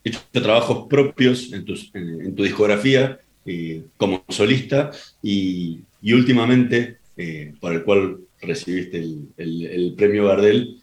[0.03, 4.91] hecho trabajos propios en, tus, en tu discografía eh, como solista
[5.21, 10.81] y, y últimamente, eh, por el cual recibiste el, el- el premio Gardel,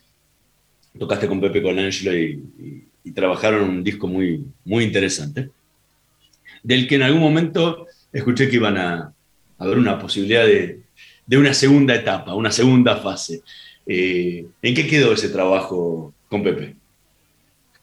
[0.98, 5.50] tocaste con Pepe Colangelo y, y- y trabajaron un disco muy, muy interesante,
[6.62, 9.12] del que en algún momento escuché que iban a,
[9.58, 10.80] a ver una posibilidad de,
[11.26, 13.42] de una segunda etapa, una segunda fase.
[13.86, 16.76] Eh, ¿En qué quedó ese trabajo con Pepe?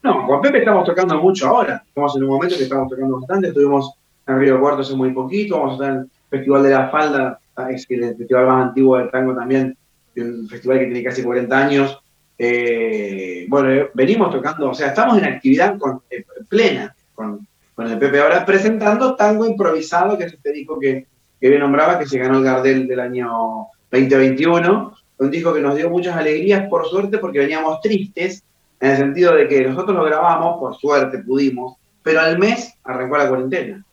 [0.03, 1.84] No, con Pepe estamos tocando mucho ahora.
[1.88, 3.47] Estamos en un momento que estamos tocando bastante.
[3.47, 3.91] Estuvimos
[4.28, 5.59] en Río Cuarto hace muy poquito.
[5.59, 9.09] Vamos a estar en el Festival de la Falda, es el festival más antiguo del
[9.09, 9.75] tango también.
[10.15, 12.01] Un festival que tiene casi 40 años.
[12.38, 15.75] Eh, bueno, eh, venimos tocando, o sea, estamos en actividad
[16.09, 21.07] eh, plena con, con el Pepe ahora, presentando Tango Improvisado, que es este disco que,
[21.39, 24.93] que bien nombraba, que se ganó el Gardel del año 2021.
[25.19, 28.43] Un disco que nos dio muchas alegrías, por suerte, porque veníamos tristes
[28.80, 33.17] en el sentido de que nosotros lo grabamos, por suerte pudimos, pero al mes arrancó
[33.17, 33.84] la cuarentena.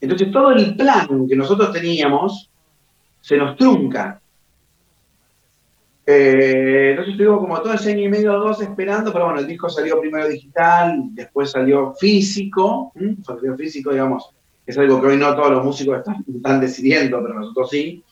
[0.00, 2.50] Entonces todo el plan que nosotros teníamos
[3.20, 4.20] se nos trunca.
[6.06, 9.46] Eh, entonces estuvimos como todo ese año y medio o dos esperando, pero bueno, el
[9.46, 12.92] disco salió primero digital, después salió físico,
[13.22, 14.30] salió físico, digamos,
[14.66, 16.02] es algo que hoy no todos los músicos
[16.34, 18.02] están, decidiendo, pero nosotros sí.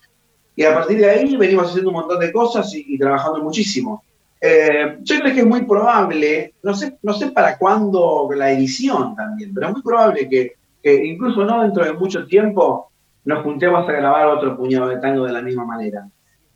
[0.55, 4.03] Y a partir de ahí venimos haciendo un montón de cosas y, y trabajando muchísimo.
[4.41, 9.17] Eh, yo creo que es muy probable, no sé, no sé para cuándo la edición
[9.17, 10.53] también, pero es muy probable que,
[10.83, 12.91] que incluso no dentro de mucho tiempo
[13.25, 16.09] nos juntemos a grabar otro puñado de tango de la misma manera.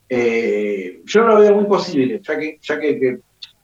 [0.09, 3.19] Eh, yo lo veo muy posible, ya que, ya que, que-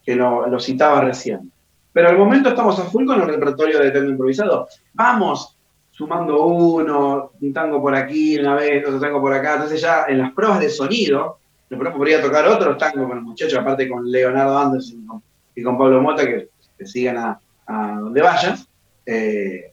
[0.04, 1.52] que lo, citaba recién.
[1.92, 4.66] Pero al momento estamos a full con el repertorio de tango improvisado.
[4.94, 5.54] Vamos
[5.90, 9.54] sumando uno, un tango por aquí una vez, otro tango por acá.
[9.54, 11.38] Entonces ya en las pruebas de sonido,
[11.68, 15.22] después podría tocar otros tangos con los muchachos, aparte con Leonardo Anderson
[15.54, 16.48] y con, Pablo Mota, que,
[16.78, 18.66] que sigan a, a donde vayas.
[19.04, 19.72] Eh,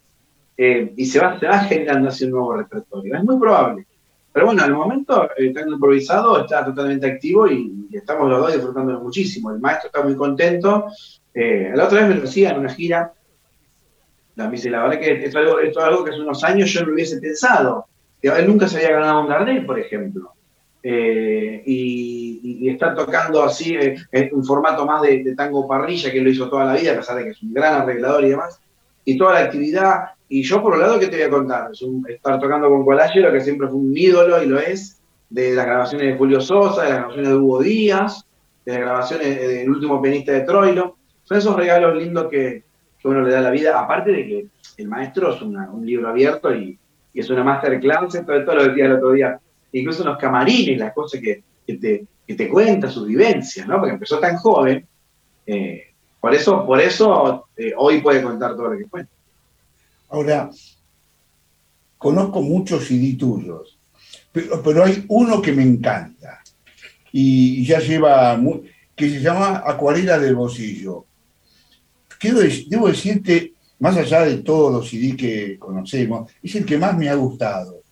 [0.58, 3.16] eh, y se va, se va generando así un nuevo repertorio.
[3.16, 3.86] Es muy probable.
[4.32, 8.54] Pero bueno, al momento el tango improvisado está totalmente activo y, y estamos los dos
[8.54, 9.52] disfrutándolo muchísimo.
[9.52, 10.88] El maestro está muy contento.
[11.34, 13.14] Eh, la otra vez me lo decía en una gira.
[14.36, 16.94] La, dice, la verdad que es, algo, es algo que hace unos años yo no
[16.94, 17.86] hubiese pensado.
[18.22, 20.34] Que Él nunca se había ganado un Gardel, por ejemplo.
[20.84, 26.22] Eh, y, y- está tocando así eh, un formato más de, de tango parrilla que
[26.22, 28.60] lo hizo toda la vida, a pesar de que es un gran arreglador y demás.
[29.06, 30.10] Y toda la actividad.
[30.28, 31.72] Y yo, por un lado, ¿qué te voy a contar?
[31.72, 35.54] Es un- estar tocando con Colangelo, que siempre fue un ídolo y lo es, de
[35.54, 38.26] las grabaciones de Julio Sosa, de las grabaciones de Hugo Díaz,
[38.66, 40.98] de las grabaciones del último pianista de Troilo.
[41.24, 42.64] Son esos regalos lindos que,
[43.00, 44.46] que uno le da a la vida, aparte de que
[44.78, 46.78] el maestro es un libro abierto y,
[47.14, 49.40] es una masterclass, esto todo lo decía el otro día,
[49.72, 53.78] incluso los camarines, las cosas que, que te, que te cuenta, sus vivencias, ¿no?
[53.80, 54.86] Porque empezó tan joven,
[55.48, 59.12] eh, por eso, por eso eh, hoy puede contar todo lo que cuenta.
[60.16, 60.50] Ahora,
[61.98, 63.78] conozco muchos CD tuyos,
[64.32, 66.42] pero, pero hay uno que me encanta
[67.12, 68.62] y ya lleva, mu-
[68.96, 70.36] que se llama Acuarela del
[72.42, 76.98] dec- debo decirte, más allá de todos los CD que conocemos, es el que más
[76.98, 77.84] me ha gustado.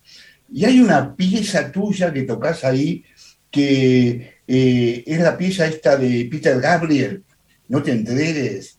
[0.50, 3.04] Y hay una pieza tuya que tocas ahí
[3.50, 7.22] que eh, es la pieza esta de Peter Gabriel,
[7.68, 8.78] No te entregues.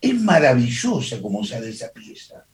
[0.00, 2.46] Es maravillosa como sale esa pieza.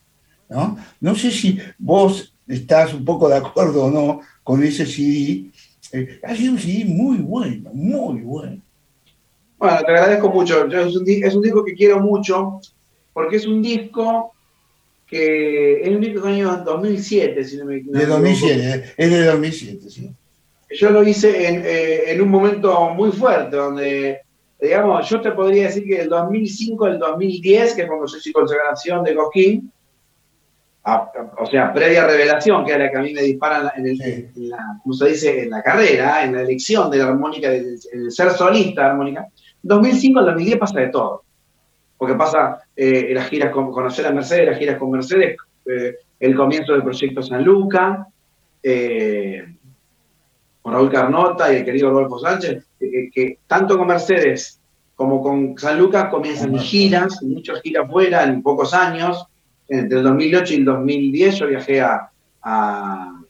[0.54, 0.78] ¿No?
[1.00, 5.46] No sé si vos estás un poco de acuerdo o no con ese CD.
[5.92, 8.60] Eh, ha sido un CD muy bueno, muy bueno.
[9.58, 10.68] Bueno, te agradezco mucho.
[10.68, 12.60] Yo- es, un, es un disco que quiero mucho,
[13.12, 14.32] porque es un disco
[15.06, 18.06] que es un disco que año 2007, si no me me De equivoco.
[18.12, 20.10] 2007, eh, es de 2007, sí.
[20.76, 24.20] Yo lo hice en, eh, en un momento muy fuerte, donde,
[24.60, 28.32] digamos, yo te podría decir que del 2005 al 2010, que es cuando yo hice
[28.32, 29.70] consagración de Cosquín,
[30.84, 33.86] a- a- o sea, previa revelación, que es la que a mí me disparan en,
[33.86, 34.26] el- Sí.
[34.36, 35.42] en la, ¿cómo se dice?
[35.44, 39.26] En la carrera, en la elección de la armónica, del, el ser solista armónica.
[39.62, 41.22] 2005 al 2010 pasa de todo.
[41.96, 46.34] Porque pasa eh, las giras con conocer a Mercedes, las giras con Mercedes, eh, el
[46.36, 48.06] comienzo del proyecto San Luca,
[48.62, 49.44] eh,
[50.60, 54.60] con Raúl Carnota y el querido Rodolfo Sánchez, que tanto con Mercedes
[54.96, 59.26] como con San Lucas comienzan giras, muchas giras fuera en pocos años.
[59.68, 62.10] Entre el 2008 y el 2010 yo viajé a,
[62.42, 63.20] a-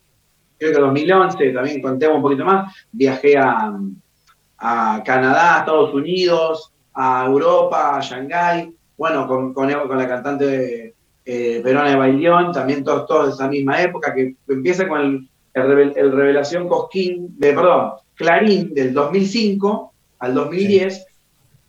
[0.59, 3.77] creo que 2011, también contemos un poquito más, viajé a,
[4.59, 10.95] a Canadá, a Estados Unidos, a Europa, a Shanghái, bueno, con, con, con la cantante
[11.25, 15.29] eh, Verona de Bailión, también todos, todos de esa misma época, que empieza con el,
[15.55, 21.07] el, revel- el Revelación Cosquín, de, perdón, Clarín del 2005 al 2010,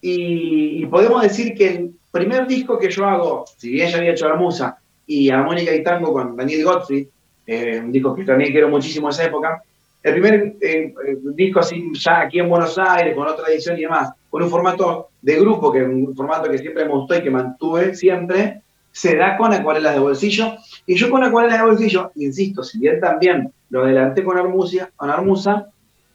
[0.01, 4.11] y, y podemos decir que el primer disco que yo hago, si bien ya había
[4.11, 7.07] hecho la musa, y Armónica y Tango con Daniel Gottfried,
[7.45, 9.61] eh, un disco que también quiero muchísimo esa época,
[10.01, 13.82] el primer eh, eh, disco así ya aquí en Buenos Aires, con otra edición y
[13.82, 17.24] demás, con un formato de grupo, que es un formato que siempre me gustó y
[17.24, 18.61] que mantuve siempre,
[18.91, 20.53] se da con acuarelas de bolsillo.
[20.86, 25.09] Y yo con acuarelas de bolsillo, insisto, si bien también lo adelanté con Armusa, con
[25.09, 25.68] Armusa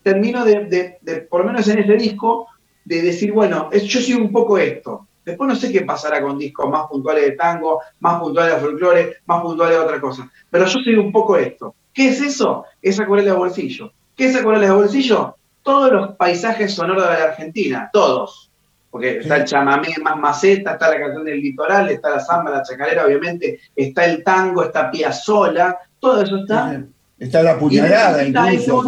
[0.03, 2.47] termino de, de- de, por lo menos en ese disco,
[2.85, 5.07] de decir, bueno, es- yo soy un poco esto.
[5.31, 9.17] Después no sé qué pasará con discos más puntuales de tango, más puntuales de folclore,
[9.27, 10.29] más puntuales de otra cosa.
[10.51, 11.75] Pero yo soy un poco esto.
[11.95, 12.65] ¿Qué es eso?
[12.83, 13.93] Es acuarela de bolsillo.
[14.17, 15.37] ¿Qué es acuarela de bolsillo?
[15.63, 18.51] Todos los paisajes sonoros de la Argentina, todos.
[18.91, 22.63] Porque está el chamamé más maceta, está la canción del litoral, está la samba, la
[22.65, 26.83] chacarera, obviamente, está el tango, está Piazzolla, todo eso está.
[27.17, 28.83] Está la puñalada, incluso,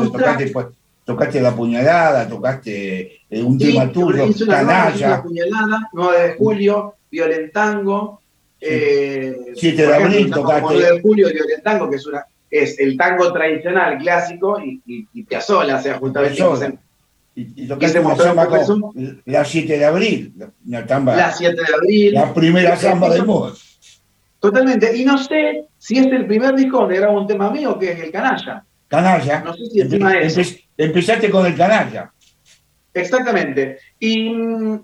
[1.05, 8.21] tocaste, la puñalada, tocaste eh, un Sí, tema tuyo, canalla, puñalada, 9 de julio, Violentango.
[8.61, 10.63] Eh, 7 de ejemplo, abril estamos tocaste.
[10.63, 15.09] con 9 de julio, Violentango, que es, una, es el tango tradicional, clásico, y, y,
[15.13, 16.43] y Piazzolla, o sea, justamente
[17.35, 18.93] y, y tocaste una samba con
[19.25, 20.35] la 7 de abril,
[20.67, 22.13] una tamba, la 7 de abril.
[22.15, 23.55] la primera samba del mundo.
[24.39, 24.97] Totalmente.
[24.97, 28.01] Y no sé si es el primer disco donde grabo un tema mío, que es
[28.01, 28.65] el canalla.
[28.89, 29.41] Canalla.
[29.41, 30.41] No sé si encima de eso.
[30.83, 32.13] Empe- empezaste con el canalla.
[32.95, 33.79] Exactamente.
[33.99, 34.31] Y,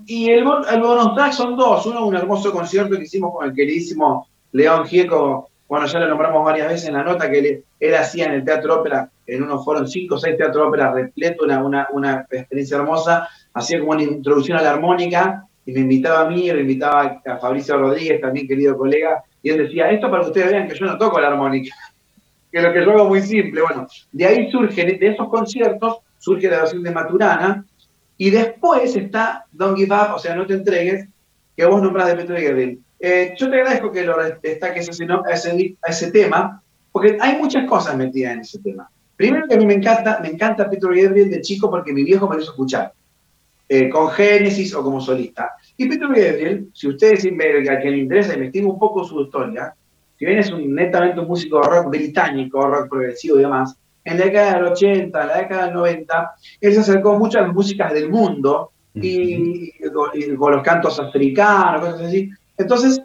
[0.07, 0.39] y el,
[0.71, 1.85] el bonus track son dos.
[1.87, 5.51] Uno, un hermoso concierto que hicimos con el queridísimo León Gieco.
[5.69, 8.81] Bueno, ya lo nombramos varias veces en la nota que él, hacía en el Teatro
[8.81, 9.11] Ópera.
[9.27, 13.29] En uno fueron cinco o seis Teatro Ópera repleto, una, una, experiencia hermosa.
[13.53, 17.37] Hacía como una introducción a la armónica y me invitaba a mí, le invitaba a
[17.37, 19.23] Fabricio Rodríguez, también querido colega.
[19.43, 21.75] Y él decía, esto para que ustedes vean que yo no toco la armónica.
[22.59, 23.63] Que lo que yo hago muy simple.
[23.63, 27.65] Bueno, de ahí surge, de esos conciertos, surge la versión de Maturana,
[28.17, 31.07] y después está Don't Give Up, o sea, no te entregues,
[31.57, 32.81] que vos nombrás de Petro Gabriel.
[32.99, 37.65] Eh, yo te agradezco que lo destaques ese, a ese ese tema, porque hay muchas
[37.69, 38.91] cosas metidas en ese tema.
[39.15, 42.29] Primero que a mí me encanta, me encanta Petro Gabriel de chico porque mi viejo
[42.29, 42.93] me lo hizo escuchar,
[43.69, 45.53] eh, con Génesis o como solista.
[45.77, 49.75] Y Petro Gabriel, si ustedes a quien le interesa investiga un poco su historia,
[50.19, 54.19] si bien es un, netamente un músico de rock británico, rock progresivo y demás, en
[54.19, 57.53] la década del 80, en la década del 90, él se acercó mucho a las
[57.55, 62.31] músicas del mundo y, y con, los cantos africanos, cosas así.
[62.57, 63.01] Entonces,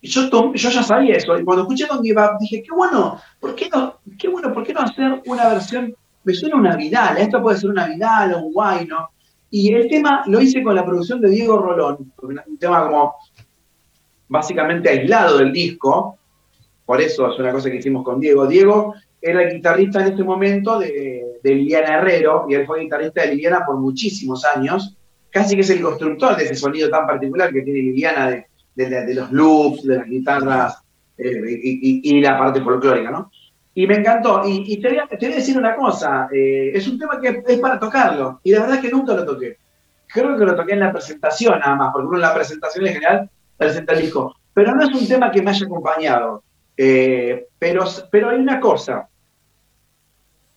[0.00, 1.36] yo, tom- yo ya sabía eso.
[1.38, 4.62] Y cuando escuché Don Give Up, dije, qué bueno, ¿por qué no, qué bueno, ¿por
[4.64, 5.94] qué no hacer una versión?
[6.24, 9.10] Me suena una Vidal, esto puede ser una Vidal o un Guayno.
[9.50, 13.14] Y el tema lo hice con la producción de Diego Rolón, un tema como
[14.28, 16.18] básicamente aislado del disco,
[16.90, 18.48] por eso es una cosa que hicimos con Diego.
[18.48, 23.28] Diego era el guitarrista en ese momento de, Liliana Herrero, y él fue guitarrista de
[23.28, 24.96] Liliana por muchísimos años,
[25.30, 29.30] casi que es el constructor de ese sonido tan particular que tiene Liliana de, los
[29.30, 30.82] loops, de las guitarras
[31.16, 31.30] eh,
[31.62, 33.30] y, y- y la parte folclórica, ¿no?
[33.72, 34.42] Y me encantó.
[34.44, 37.20] Y, y te, voy a, te voy a decir una cosa, eh, es un tema
[37.20, 39.58] que es para tocarlo, y la verdad es que nunca lo toqué.
[40.12, 42.94] Creo que lo toqué en la presentación nada más, porque uno en la presentación en
[42.94, 44.34] general presenta el disco.
[44.52, 46.42] Pero no es un tema que me haya acompañado.
[46.82, 49.06] Eh, pero, pero hay una cosa.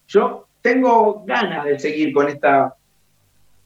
[0.08, 2.74] Yo tengo ganas de seguir con esta,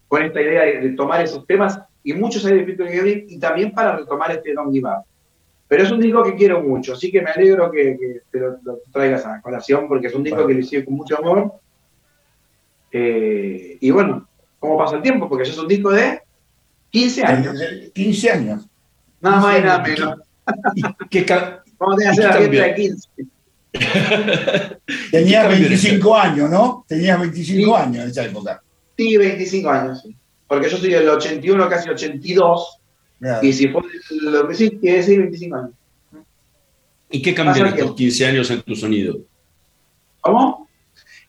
[0.07, 3.37] con esta idea de, de tomar esos temas y muchos hay de Peter Gabriel y
[3.37, 5.03] también para retomar este Don't Give Up.
[5.67, 8.57] Pero es un disco que quiero mucho, así que me alegro que, que te lo,
[8.63, 11.53] lo traigas a colación porque es un disco que lo hice con mucho amor.
[12.91, 14.27] Eh, y bueno,
[14.59, 15.29] ¿cómo pasa el tiempo?
[15.29, 16.21] Porque ya es un disco de
[16.89, 17.61] 15 años.
[17.93, 18.67] 15 años.
[19.21, 20.19] Nada más y nada menos.
[21.11, 22.97] ¿Qué ca- Vamos a tener que ¿Y hacer la fiesta de cambió?
[23.73, 24.87] 15.
[25.11, 26.85] Tenías cambió en 25 años, ¿no?
[26.87, 27.81] Tenías 25 Sí.
[27.83, 28.63] años en esa época.
[28.97, 30.01] Sí, 25 años.
[30.01, 30.15] sí.
[30.47, 32.79] Porque yo soy del 81, casi 82.
[33.19, 33.45] Claro.
[33.45, 33.81] Y si fue
[34.21, 35.71] lo que sí, quiere decir 25 años.
[37.09, 39.17] ¿Y qué cambió en estos 15 años en tu sonido?
[40.21, 40.67] ¿Cómo?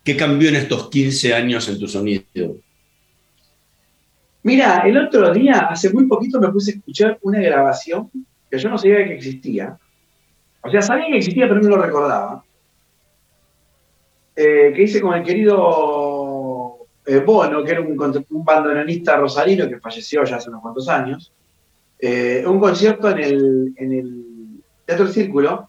[0.04, 2.56] ¿Qué cambió en estos 15 años en tu sonido?
[4.42, 8.08] Mira, el otro día, hace muy poquito, me puse a escuchar una grabación
[8.50, 9.76] que yo no sabía que existía.
[10.62, 12.44] O sea, sabía que existía, pero no lo recordaba.
[14.34, 19.80] Eh, que hice con el querido eh, Bono, que era un, un bandoneonista rosarino que
[19.80, 21.32] falleció ya hace unos cuantos años.
[21.98, 25.68] Eh, un concierto en el, en el Teatro Círculo.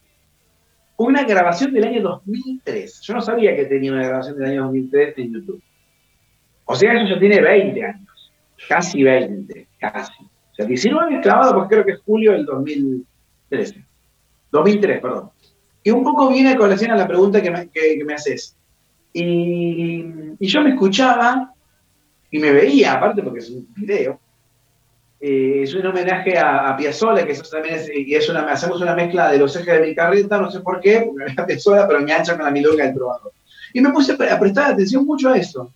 [0.98, 3.02] Una grabación del año 2003.
[3.02, 5.64] Yo no sabía que tenía una grabación del año 2003 en YouTube.
[6.66, 8.32] O sea, eso ya tiene 20 años.
[8.68, 10.24] Casi 20, casi.
[10.24, 13.86] O sea, 19 clavado porque creo que es julio del 2013.
[14.52, 15.30] 2003, perdón.
[15.84, 18.56] Y un poco viene a colación a la pregunta que me, que- me haces.
[19.14, 20.04] Y,
[20.40, 21.54] yo me escuchaba
[22.32, 24.20] y me veía, aparte porque es un video.
[25.22, 28.80] Eh, es un homenaje a, a Piazzolla, que eso también es, y es una, hacemos
[28.82, 31.88] una mezcla de los ejes de mi carreta, no sé por qué, porque me Piazzolla,
[31.88, 33.34] pero engancha con la milonga del trovador.
[33.74, 35.72] Y me puse a prestar atención mucho a eso.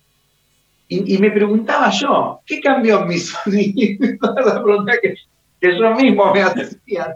[0.86, 4.06] Y, me preguntaba yo, ¿qué cambió en mi sonido?
[4.44, 5.14] la pregunta que,
[5.60, 7.14] que, yo mismo me hacía.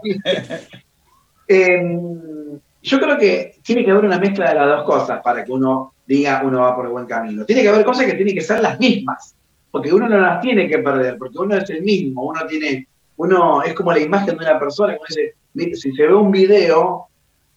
[1.51, 5.51] Em, yo creo que tiene que haber una mezcla de las dos cosas para que
[5.51, 7.43] uno diga uno va por el buen camino.
[7.43, 9.35] Tiene que haber cosas que tienen que ser las mismas,
[9.71, 12.87] porque uno no las tiene que perder, porque uno es el mismo, uno tiene,
[13.17, 17.07] uno es como la imagen de una persona, como dice, si se ve un video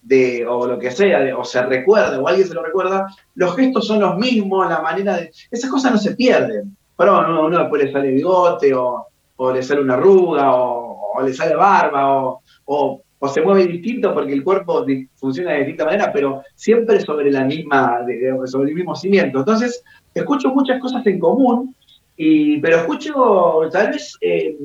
[0.01, 3.85] de, o lo que sea, o se recuerda, o alguien se lo recuerda, los gestos
[3.85, 5.31] son los mismos, la manera de.
[5.51, 6.75] Esas cosas no se pierden.
[6.97, 9.07] Pero uno, uno después le sale bigote, o,
[9.53, 14.43] le sale una arruga, o, le sale barba, o, o, se mueve distinto porque el
[14.43, 17.99] cuerpo funciona de distinta manera, pero siempre sobre la misma,
[18.45, 19.39] sobre el mismo cimiento.
[19.39, 21.75] Entonces, escucho muchas cosas en común,
[22.17, 24.17] y, pero escucho tal vez.
[24.21, 24.57] Eh,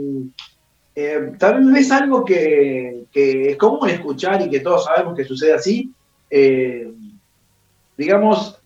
[1.00, 5.92] eh, tal vez algo que, es común escuchar y que todos sabemos que sucede así,
[6.28, 6.92] eh,
[7.96, 8.60] digamos,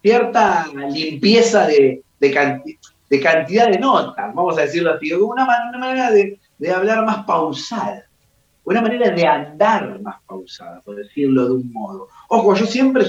[0.00, 6.38] cierta limpieza de, de, cantidad de notas, vamos a decirlo así, una, una manera de,
[6.72, 8.06] hablar más pausada,
[8.64, 12.08] una manera de andar más pausada, por decirlo de un modo.
[12.28, 13.04] Ojo, yo siempre,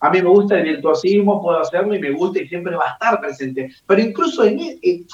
[0.00, 2.92] a mí me gusta el virtuosismo, puedo hacerlo y me gusta y siempre va a
[2.94, 5.04] estar presente, pero incluso en, eh,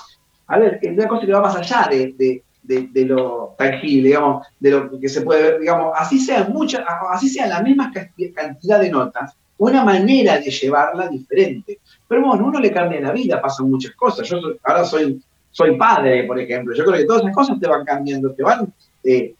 [0.46, 4.70] a ver, es una cosa que va más allá de, de, lo tangible, digamos, de
[4.70, 7.92] lo que se puede ver, digamos, así sean muchas, así sean la misma
[8.34, 11.78] cantidad de notas, una manera de llevarla diferente.
[12.08, 14.28] Pero bueno, uno le cambia la vida, pasan muchas cosas.
[14.28, 16.74] Yo ahora soy, soy padre, por ejemplo.
[16.74, 18.72] Yo creo que todas esas cosas te van cambiando, te van.
[19.04, 19.34] Eh,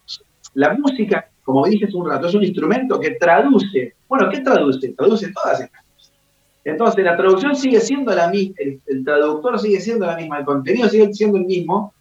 [0.55, 3.95] la música, como dije hace un rato, es un instrumento que traduce.
[4.09, 4.89] Bueno, ¿qué traduce?
[4.91, 6.13] Traduce todas estas cosas.
[6.65, 10.89] Entonces, la traducción sigue siendo la misma, el traductor sigue siendo la misma, el contenido
[10.89, 11.93] sigue siendo el mismo,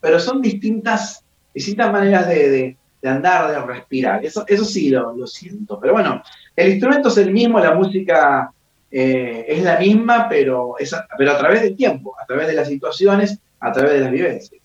[0.00, 4.24] pero son distintas, distintas maneras de, andar, de respirar.
[4.24, 5.78] Eso, eso sí lo, siento.
[5.78, 6.22] Pero bueno,
[6.56, 8.52] el instrumento es el mismo, la música
[8.90, 12.54] eh, es la misma, pero, es a, pero a través del tiempo, a través de
[12.54, 14.59] las situaciones, a través de las vivencias.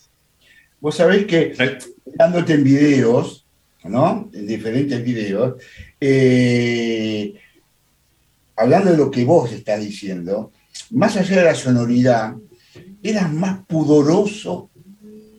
[0.85, 1.51] Vos sabés que,
[2.13, 3.43] dándote en videos,
[3.85, 4.29] ¿no?
[4.31, 5.55] En diferentes videos,
[5.99, 7.33] eh,
[8.55, 10.51] hablando de lo que vos estás diciendo,
[10.91, 12.35] más allá de la sonoridad,
[13.01, 14.69] eras más pudoroso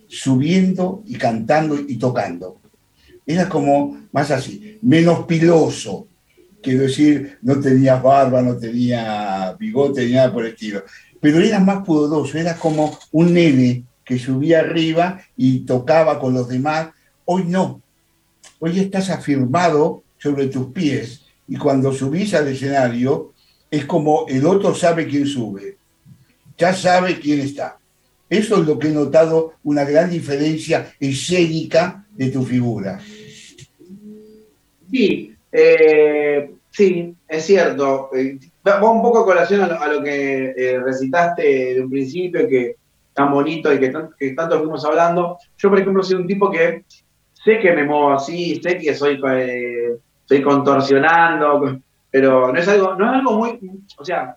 [0.09, 2.61] subiendo y cantando y tocando.
[3.25, 6.09] Era como más así, menos piloso.
[6.61, 10.83] Quiero decir, no tenía barba, no tenía bigote ni nada por el estilo.
[11.21, 16.49] Pero era más pudoroso, era como un nene que subía arriba y tocaba con los
[16.49, 16.91] demás.
[17.25, 17.83] Hoy no.
[18.61, 23.35] Hoy estás afirmado sobre tus pies y cuando subís al escenario
[23.69, 25.77] es como el otro sabe quién sube.
[26.57, 27.79] Ya sabe quién está.
[28.31, 33.01] Eso es lo que he notado, una gran diferencia escénica de tu figura.
[34.91, 38.11] Sí, eh, sí, es cierto.
[38.15, 42.77] Eh, va un poco a colación a lo, que eh, recitaste de un principio, que
[43.17, 43.89] tan bonito y que,
[44.35, 45.39] tanto fuimos hablando.
[45.57, 46.85] Yo, por ejemplo, soy un tipo que
[47.33, 49.19] sé que me muevo así, sé que soy,
[50.21, 53.59] estoy contorsionando, pero no es algo, no es algo muy,
[53.97, 54.37] o sea,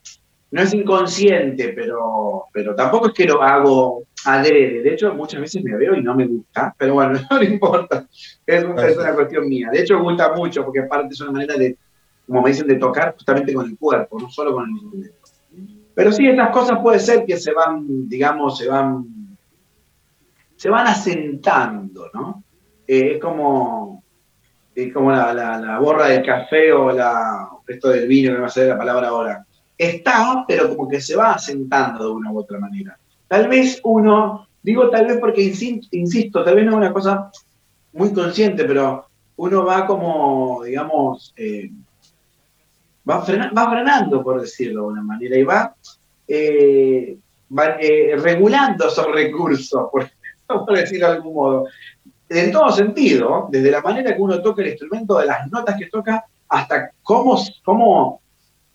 [0.51, 4.81] no es inconsciente, pero, pero tampoco es que lo hago adrede.
[4.81, 8.07] De hecho, muchas veces me veo y no me gusta, pero bueno, no importa.
[8.45, 9.69] Es, una cuestión mía.
[9.73, 11.75] De hecho, me gusta mucho porque aparte es una manera de,
[12.25, 15.11] como me dicen, de tocar justamente con el cuerpo, no solo con el.
[15.99, 19.05] Pero sí, estas cosas puede ser que se van, digamos, se van,
[20.55, 22.41] se van asentando, ¿no?
[22.87, 24.01] Eh, es como,
[24.73, 28.47] es como la, la, borra del café o la, esto del vino, que me va
[28.47, 29.45] a ser la palabra ahora
[29.77, 32.97] está, pero como que se va asentando de una u otra manera.
[33.27, 37.29] Tal vez uno, digo tal vez porque insisto, tal vez no es una cosa
[37.91, 41.69] muy consciente, pero uno va como, digamos, eh,
[43.09, 45.75] va, frenando, por decirlo de alguna manera, y va,
[46.27, 47.17] eh,
[47.81, 50.09] eh, regulando esos recursos, por,
[50.47, 51.65] por decirlo de algún modo.
[52.27, 55.87] En todo sentido, desde la manera que uno toca el instrumento, de las notas que
[55.87, 58.21] toca, hasta cómo, cómo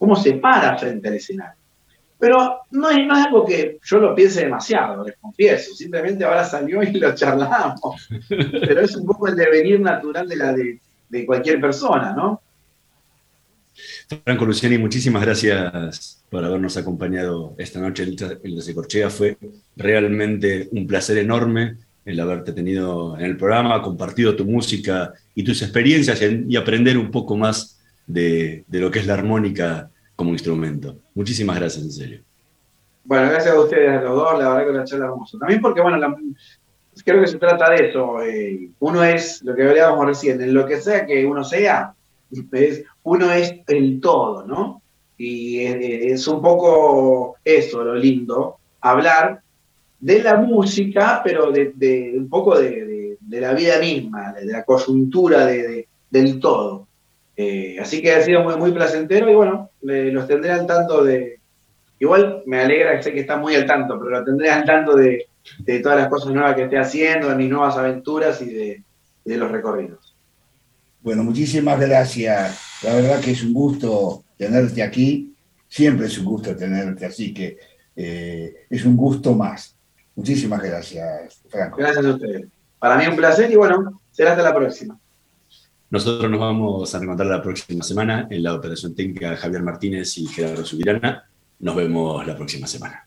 [0.05, 1.59] cómo se para frente al escenario.
[2.19, 5.75] Pero no es, no es algo que yo lo piense demasiado, les confieso.
[5.75, 8.09] Simplemente ahora salió y lo charlamos.
[8.29, 12.43] Pero es un poco el devenir natural de, la de, cualquier persona, ¿no?
[14.09, 19.09] Franco Luciani, muchísimas gracias por habernos acompañado esta noche en La Corchea.
[19.09, 19.39] Fue
[19.77, 25.63] realmente un placer enorme el haberte tenido en el programa, compartido tu música y tus
[25.63, 30.97] experiencias y aprender un poco más de, lo que es la armónica como instrumento.
[31.15, 32.21] Muchísimas gracias, en serio.
[33.05, 35.39] Bueno, gracias a ustedes a los la verdad que la charla hermosa.
[35.39, 35.99] También porque, bueno,
[37.05, 38.23] creo que se trata de eso.
[38.23, 41.95] Eh, uno es, lo que hablábamos recién, en lo que sea que uno sea,
[43.05, 44.83] uno es el todo, ¿no?
[45.17, 49.41] Y eh, es un poco eso, lo lindo, hablar
[50.01, 55.63] de la música, pero de, un poco de, la vida misma, de la coyuntura de,
[55.69, 56.87] de- del todo.
[57.37, 61.03] Eh, así que ha sido muy, muy placentero y bueno, le- los tendré al tanto
[61.05, 61.41] de...
[61.99, 65.27] Igual me alegra, sé que está muy al tanto, pero lo tendré al tanto de,
[65.83, 70.04] todas las cosas nuevas que esté haciendo, de mis nuevas aventuras y de los recorridos.
[71.05, 72.59] Bueno, muchísimas gracias.
[72.83, 75.35] La verdad que es un gusto tenerte aquí.
[75.69, 77.59] Siempre es un gusto tenerte, así que
[77.95, 79.77] eh, es un gusto más.
[80.17, 81.77] Muchísimas gracias, Franco.
[81.77, 82.47] Gracias a ustedes.
[82.79, 84.99] Para mí un placer y bueno, será hasta la próxima.
[85.91, 90.27] Nosotros nos vamos a reencontrar la próxima semana en la operación técnica Javier Martínez y
[90.27, 91.29] Gerardo Subirana.
[91.59, 93.07] Nos vemos la próxima semana.